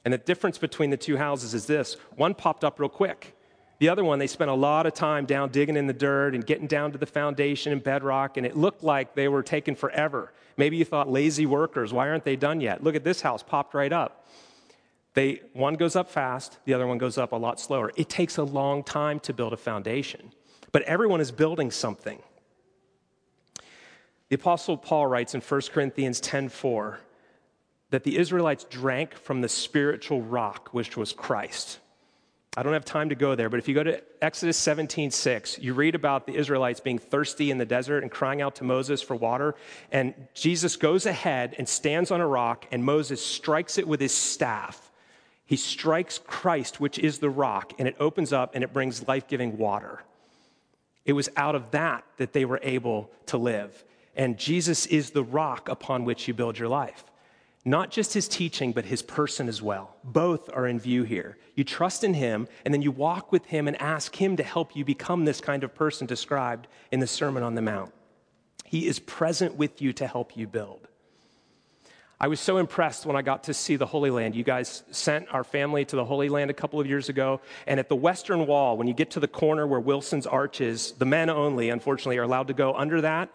And 0.07 0.15
the 0.15 0.19
difference 0.19 0.57
between 0.57 0.91
the 0.91 0.97
two 0.97 1.17
houses 1.19 1.53
is 1.53 1.67
this 1.67 1.95
one 2.15 2.33
popped 2.33 2.65
up 2.65 2.81
real 2.81 2.89
quick. 2.89 3.36
The 3.79 3.91
other 3.91 4.05
one, 4.05 4.19
they 4.19 4.27
spent 4.27 4.51
a 4.51 4.55
lot 4.55 4.87
of 4.87 4.95
time 4.95 5.27
down 5.27 5.51
digging 5.51 5.77
in 5.77 5.87
the 5.87 5.93
dirt 5.93 6.35
and 6.35 6.47
getting 6.47 6.67
down 6.67 6.93
to 6.93 6.99
the 6.99 7.07
foundation 7.07 7.73
and 7.73 7.83
bedrock, 7.83 8.37
and 8.37 8.47
it 8.47 8.57
looked 8.57 8.83
like 8.83 9.15
they 9.15 9.29
were 9.29 9.43
taking 9.43 9.75
forever. 9.75 10.33
Maybe 10.57 10.79
you 10.79 10.85
thought, 10.85 11.11
lazy 11.11 11.45
workers, 11.45 11.93
why 11.93 12.09
aren't 12.09 12.25
they 12.25 12.37
done 12.37 12.61
yet? 12.61 12.83
Look 12.83 12.95
at 12.95 13.05
this 13.05 13.21
house, 13.21 13.43
popped 13.43 13.75
right 13.75 13.93
up. 13.93 14.27
They, 15.13 15.43
one 15.53 15.75
goes 15.75 15.97
up 15.97 16.11
fast, 16.11 16.59
the 16.65 16.75
other 16.75 16.87
one 16.87 16.99
goes 16.99 17.19
up 17.19 17.33
a 17.33 17.37
lot 17.37 17.61
slower. 17.61 17.93
It 17.97 18.09
takes 18.09 18.39
a 18.39 18.43
long 18.43 18.83
time 18.83 19.21
to 19.21 19.33
build 19.33 19.53
a 19.53 19.57
foundation, 19.57 20.33
but 20.73 20.83
everyone 20.83 21.21
is 21.21 21.31
building 21.31 21.71
something. 21.71 22.23
The 24.29 24.37
Apostle 24.37 24.77
Paul 24.77 25.07
writes 25.07 25.35
in 25.35 25.41
1 25.41 25.73
Corinthians 25.73 26.21
10:4 26.21 26.99
that 27.91 28.05
the 28.05 28.19
Israelites 28.19 28.65
drank 28.65 29.15
from 29.15 29.41
the 29.41 29.49
spiritual 29.49 30.21
rock, 30.21 30.71
which 30.73 30.97
was 30.97 31.13
Christ. 31.13 31.79
I 32.59 32.63
don't 32.63 32.73
have 32.73 32.87
time 32.87 33.11
to 33.11 33.15
go 33.15 33.35
there, 33.35 33.51
but 33.51 33.59
if 33.59 33.69
you 33.69 33.75
go 33.75 33.83
to 33.83 34.03
Exodus 34.23 34.57
17, 34.57 35.11
6, 35.11 35.59
you 35.59 35.75
read 35.75 35.95
about 35.95 36.27
the 36.27 36.35
Israelites 36.35 36.81
being 36.81 36.99
thirsty 36.99 37.51
in 37.51 37.59
the 37.59 37.67
desert 37.67 38.03
and 38.03 38.11
crying 38.11 38.41
out 38.41 38.55
to 38.57 38.65
Moses 38.65 39.03
for 39.03 39.15
water. 39.15 39.55
And 39.93 40.15
Jesus 40.33 40.77
goes 40.77 41.05
ahead 41.05 41.55
and 41.59 41.69
stands 41.69 42.11
on 42.11 42.23
a 42.23 42.27
rock, 42.27 42.67
and 42.73 42.83
Moses 42.83 43.25
strikes 43.25 43.77
it 43.77 43.87
with 43.87 44.01
his 44.01 44.15
staff. 44.15 44.91
He 45.45 45.57
strikes 45.57 46.19
Christ, 46.19 46.81
which 46.81 46.99
is 46.99 47.19
the 47.19 47.29
rock, 47.29 47.75
and 47.79 47.87
it 47.87 47.97
opens 48.01 48.33
up 48.33 48.55
and 48.55 48.65
it 48.65 48.73
brings 48.73 49.07
life 49.07 49.29
giving 49.29 49.59
water. 49.59 50.01
It 51.05 51.13
was 51.13 51.29
out 51.37 51.55
of 51.55 51.71
that 51.73 52.05
that 52.17 52.33
they 52.33 52.47
were 52.47 52.59
able 52.63 53.11
to 53.27 53.37
live. 53.37 53.85
And 54.17 54.39
Jesus 54.39 54.87
is 54.87 55.11
the 55.11 55.23
rock 55.23 55.69
upon 55.69 56.05
which 56.05 56.27
you 56.27 56.33
build 56.33 56.59
your 56.59 56.69
life. 56.69 57.05
Not 57.67 57.91
just 57.91 58.15
his 58.15 58.29
teaching, 58.29 58.71
but 58.71 58.85
his 58.85 59.03
person 59.03 59.49
as 59.49 59.61
well. 59.61 59.97
Both 60.05 60.49
are 60.55 60.69
in 60.69 60.79
view 60.79 61.03
here. 61.03 61.37
You 61.57 61.65
trust 61.65 62.05
in 62.05 62.15
him, 62.15 62.47
and 62.65 62.73
then 62.73 62.81
you 62.81 62.93
walk 62.93 63.33
with 63.33 63.45
him 63.47 63.67
and 63.67 63.79
ask 63.83 64.15
him 64.15 64.37
to 64.37 64.45
help 64.45 64.77
you 64.77 64.85
become 64.85 65.25
this 65.25 65.41
kind 65.41 65.65
of 65.65 65.75
person 65.75 66.07
described 66.07 66.69
in 66.93 67.01
the 67.01 67.09
Sermon 67.09 67.43
on 67.43 67.57
the 67.57 67.63
Mount. 67.63 67.93
He 68.65 68.87
is 68.87 69.01
present 69.01 69.57
with 69.57 69.83
you 69.83 69.93
to 69.95 70.07
help 70.07 70.37
you 70.37 70.47
build. 70.47 70.87
I 72.21 72.29
was 72.29 72.39
so 72.39 72.59
impressed 72.59 73.05
when 73.05 73.17
I 73.17 73.23
got 73.23 73.43
to 73.45 73.55
see 73.55 73.75
the 73.75 73.85
Holy 73.85 74.11
Land. 74.11 74.37
You 74.37 74.45
guys 74.45 74.85
sent 74.93 75.27
our 75.35 75.43
family 75.43 75.85
to 75.87 75.97
the 75.97 76.05
Holy 76.05 76.29
Land 76.29 76.53
a 76.53 76.55
couple 76.55 76.79
of 76.79 76.87
years 76.87 77.09
ago. 77.09 77.41
And 77.67 77.81
at 77.81 77.89
the 77.89 77.97
Western 77.97 78.47
Wall, 78.47 78.77
when 78.77 78.87
you 78.87 78.95
get 78.95 79.11
to 79.11 79.21
the 79.21 79.27
corner 79.27 79.67
where 79.67 79.81
Wilson's 79.81 80.27
Arch 80.27 80.61
is, 80.61 80.93
the 80.93 81.05
men 81.05 81.31
only, 81.31 81.71
unfortunately, 81.71 82.19
are 82.19 82.23
allowed 82.23 82.47
to 82.47 82.55
go 82.55 82.75
under 82.75 83.01
that. 83.01 83.31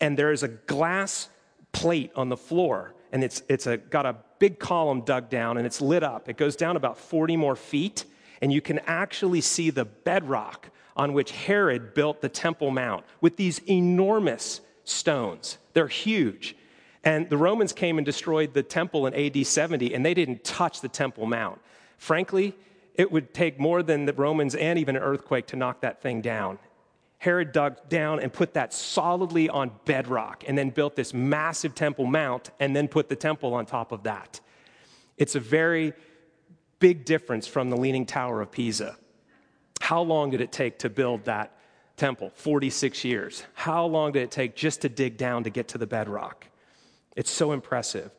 And 0.00 0.18
there 0.18 0.32
is 0.32 0.42
a 0.42 0.48
glass 0.48 1.28
plate 1.70 2.10
on 2.16 2.30
the 2.30 2.36
floor 2.36 2.95
and 3.16 3.24
it's, 3.24 3.42
it's 3.48 3.66
a, 3.66 3.78
got 3.78 4.04
a 4.04 4.14
big 4.38 4.58
column 4.58 5.00
dug 5.00 5.30
down 5.30 5.56
and 5.56 5.64
it's 5.64 5.80
lit 5.80 6.02
up. 6.02 6.28
It 6.28 6.36
goes 6.36 6.54
down 6.54 6.76
about 6.76 6.98
40 6.98 7.34
more 7.38 7.56
feet, 7.56 8.04
and 8.42 8.52
you 8.52 8.60
can 8.60 8.78
actually 8.80 9.40
see 9.40 9.70
the 9.70 9.86
bedrock 9.86 10.68
on 10.98 11.14
which 11.14 11.30
Herod 11.30 11.94
built 11.94 12.20
the 12.20 12.28
Temple 12.28 12.70
Mount 12.70 13.06
with 13.22 13.38
these 13.38 13.60
enormous 13.70 14.60
stones. 14.84 15.56
They're 15.72 15.88
huge. 15.88 16.56
And 17.04 17.30
the 17.30 17.38
Romans 17.38 17.72
came 17.72 17.96
and 17.96 18.04
destroyed 18.04 18.52
the 18.52 18.62
temple 18.62 19.06
in 19.06 19.14
AD 19.14 19.46
70, 19.46 19.94
and 19.94 20.04
they 20.04 20.12
didn't 20.12 20.44
touch 20.44 20.82
the 20.82 20.88
Temple 20.88 21.24
Mount. 21.24 21.58
Frankly, 21.96 22.54
it 22.96 23.10
would 23.10 23.32
take 23.32 23.58
more 23.58 23.82
than 23.82 24.04
the 24.04 24.12
Romans 24.12 24.54
and 24.54 24.78
even 24.78 24.94
an 24.94 25.02
earthquake 25.02 25.46
to 25.46 25.56
knock 25.56 25.80
that 25.80 26.02
thing 26.02 26.20
down. 26.20 26.58
Herod 27.26 27.50
dug 27.50 27.88
down 27.88 28.20
and 28.20 28.32
put 28.32 28.54
that 28.54 28.72
solidly 28.72 29.48
on 29.48 29.72
bedrock 29.84 30.44
and 30.46 30.56
then 30.56 30.70
built 30.70 30.94
this 30.94 31.12
massive 31.12 31.74
temple 31.74 32.06
mount 32.06 32.52
and 32.60 32.74
then 32.76 32.86
put 32.86 33.08
the 33.08 33.16
temple 33.16 33.52
on 33.52 33.66
top 33.66 33.90
of 33.90 34.04
that. 34.04 34.38
It's 35.16 35.34
a 35.34 35.40
very 35.40 35.92
big 36.78 37.04
difference 37.04 37.48
from 37.48 37.68
the 37.68 37.76
Leaning 37.76 38.06
Tower 38.06 38.42
of 38.42 38.52
Pisa. 38.52 38.96
How 39.80 40.02
long 40.02 40.30
did 40.30 40.40
it 40.40 40.52
take 40.52 40.78
to 40.78 40.88
build 40.88 41.24
that 41.24 41.58
temple? 41.96 42.30
46 42.32 43.04
years. 43.04 43.42
How 43.54 43.84
long 43.84 44.12
did 44.12 44.22
it 44.22 44.30
take 44.30 44.54
just 44.54 44.82
to 44.82 44.88
dig 44.88 45.16
down 45.16 45.42
to 45.42 45.50
get 45.50 45.66
to 45.68 45.78
the 45.78 45.86
bedrock? 45.88 46.46
It's 47.16 47.30
so 47.30 47.50
impressive. 47.50 48.12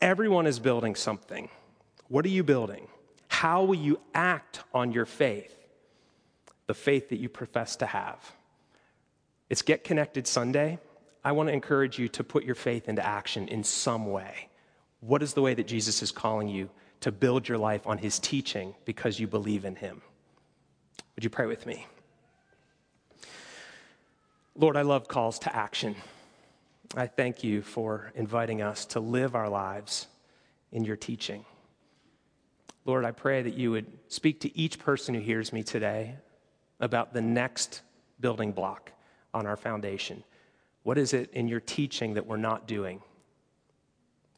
Everyone 0.00 0.46
is 0.46 0.60
building 0.60 0.94
something. 0.94 1.48
What 2.06 2.24
are 2.24 2.28
you 2.28 2.44
building? 2.44 2.86
How 3.26 3.64
will 3.64 3.74
you 3.74 3.98
act 4.14 4.60
on 4.72 4.92
your 4.92 5.04
faith? 5.04 5.52
The 6.68 6.74
faith 6.74 7.08
that 7.08 7.18
you 7.18 7.28
profess 7.28 7.74
to 7.74 7.86
have. 7.86 8.20
It's 9.52 9.60
Get 9.60 9.84
Connected 9.84 10.26
Sunday. 10.26 10.78
I 11.22 11.32
want 11.32 11.50
to 11.50 11.52
encourage 11.52 11.98
you 11.98 12.08
to 12.08 12.24
put 12.24 12.44
your 12.44 12.54
faith 12.54 12.88
into 12.88 13.04
action 13.04 13.48
in 13.48 13.64
some 13.64 14.06
way. 14.06 14.48
What 15.00 15.22
is 15.22 15.34
the 15.34 15.42
way 15.42 15.52
that 15.52 15.66
Jesus 15.66 16.02
is 16.02 16.10
calling 16.10 16.48
you 16.48 16.70
to 17.00 17.12
build 17.12 17.46
your 17.46 17.58
life 17.58 17.86
on 17.86 17.98
his 17.98 18.18
teaching 18.18 18.74
because 18.86 19.20
you 19.20 19.26
believe 19.26 19.66
in 19.66 19.76
him? 19.76 20.00
Would 21.14 21.24
you 21.24 21.28
pray 21.28 21.44
with 21.44 21.66
me? 21.66 21.86
Lord, 24.56 24.78
I 24.78 24.82
love 24.82 25.06
calls 25.06 25.38
to 25.40 25.54
action. 25.54 25.96
I 26.96 27.06
thank 27.06 27.44
you 27.44 27.60
for 27.60 28.10
inviting 28.14 28.62
us 28.62 28.86
to 28.86 29.00
live 29.00 29.34
our 29.34 29.50
lives 29.50 30.06
in 30.70 30.82
your 30.82 30.96
teaching. 30.96 31.44
Lord, 32.86 33.04
I 33.04 33.10
pray 33.10 33.42
that 33.42 33.52
you 33.52 33.72
would 33.72 33.98
speak 34.08 34.40
to 34.40 34.58
each 34.58 34.78
person 34.78 35.14
who 35.14 35.20
hears 35.20 35.52
me 35.52 35.62
today 35.62 36.14
about 36.80 37.12
the 37.12 37.20
next 37.20 37.82
building 38.18 38.52
block 38.52 38.92
on 39.34 39.46
our 39.46 39.56
foundation? 39.56 40.24
What 40.82 40.98
is 40.98 41.12
it 41.12 41.30
in 41.32 41.48
your 41.48 41.60
teaching 41.60 42.14
that 42.14 42.26
we're 42.26 42.36
not 42.36 42.66
doing? 42.66 43.02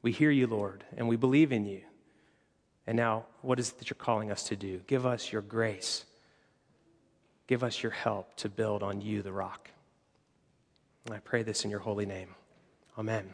We 0.02 0.12
hear 0.12 0.30
you, 0.30 0.46
Lord, 0.46 0.84
and 0.96 1.08
we 1.08 1.16
believe 1.16 1.52
in 1.52 1.64
you. 1.64 1.80
And 2.86 2.96
now, 2.96 3.24
what 3.40 3.58
is 3.58 3.70
it 3.70 3.78
that 3.78 3.88
you're 3.88 3.96
calling 3.96 4.30
us 4.30 4.44
to 4.44 4.56
do? 4.56 4.80
Give 4.86 5.06
us 5.06 5.32
your 5.32 5.40
grace. 5.40 6.04
Give 7.46 7.64
us 7.64 7.82
your 7.82 7.92
help 7.92 8.36
to 8.36 8.48
build 8.48 8.82
on 8.82 9.00
you, 9.00 9.22
the 9.22 9.32
rock. 9.32 9.70
And 11.06 11.14
I 11.14 11.18
pray 11.18 11.42
this 11.42 11.64
in 11.64 11.70
your 11.70 11.80
holy 11.80 12.06
name. 12.06 12.28
Amen. 12.98 13.32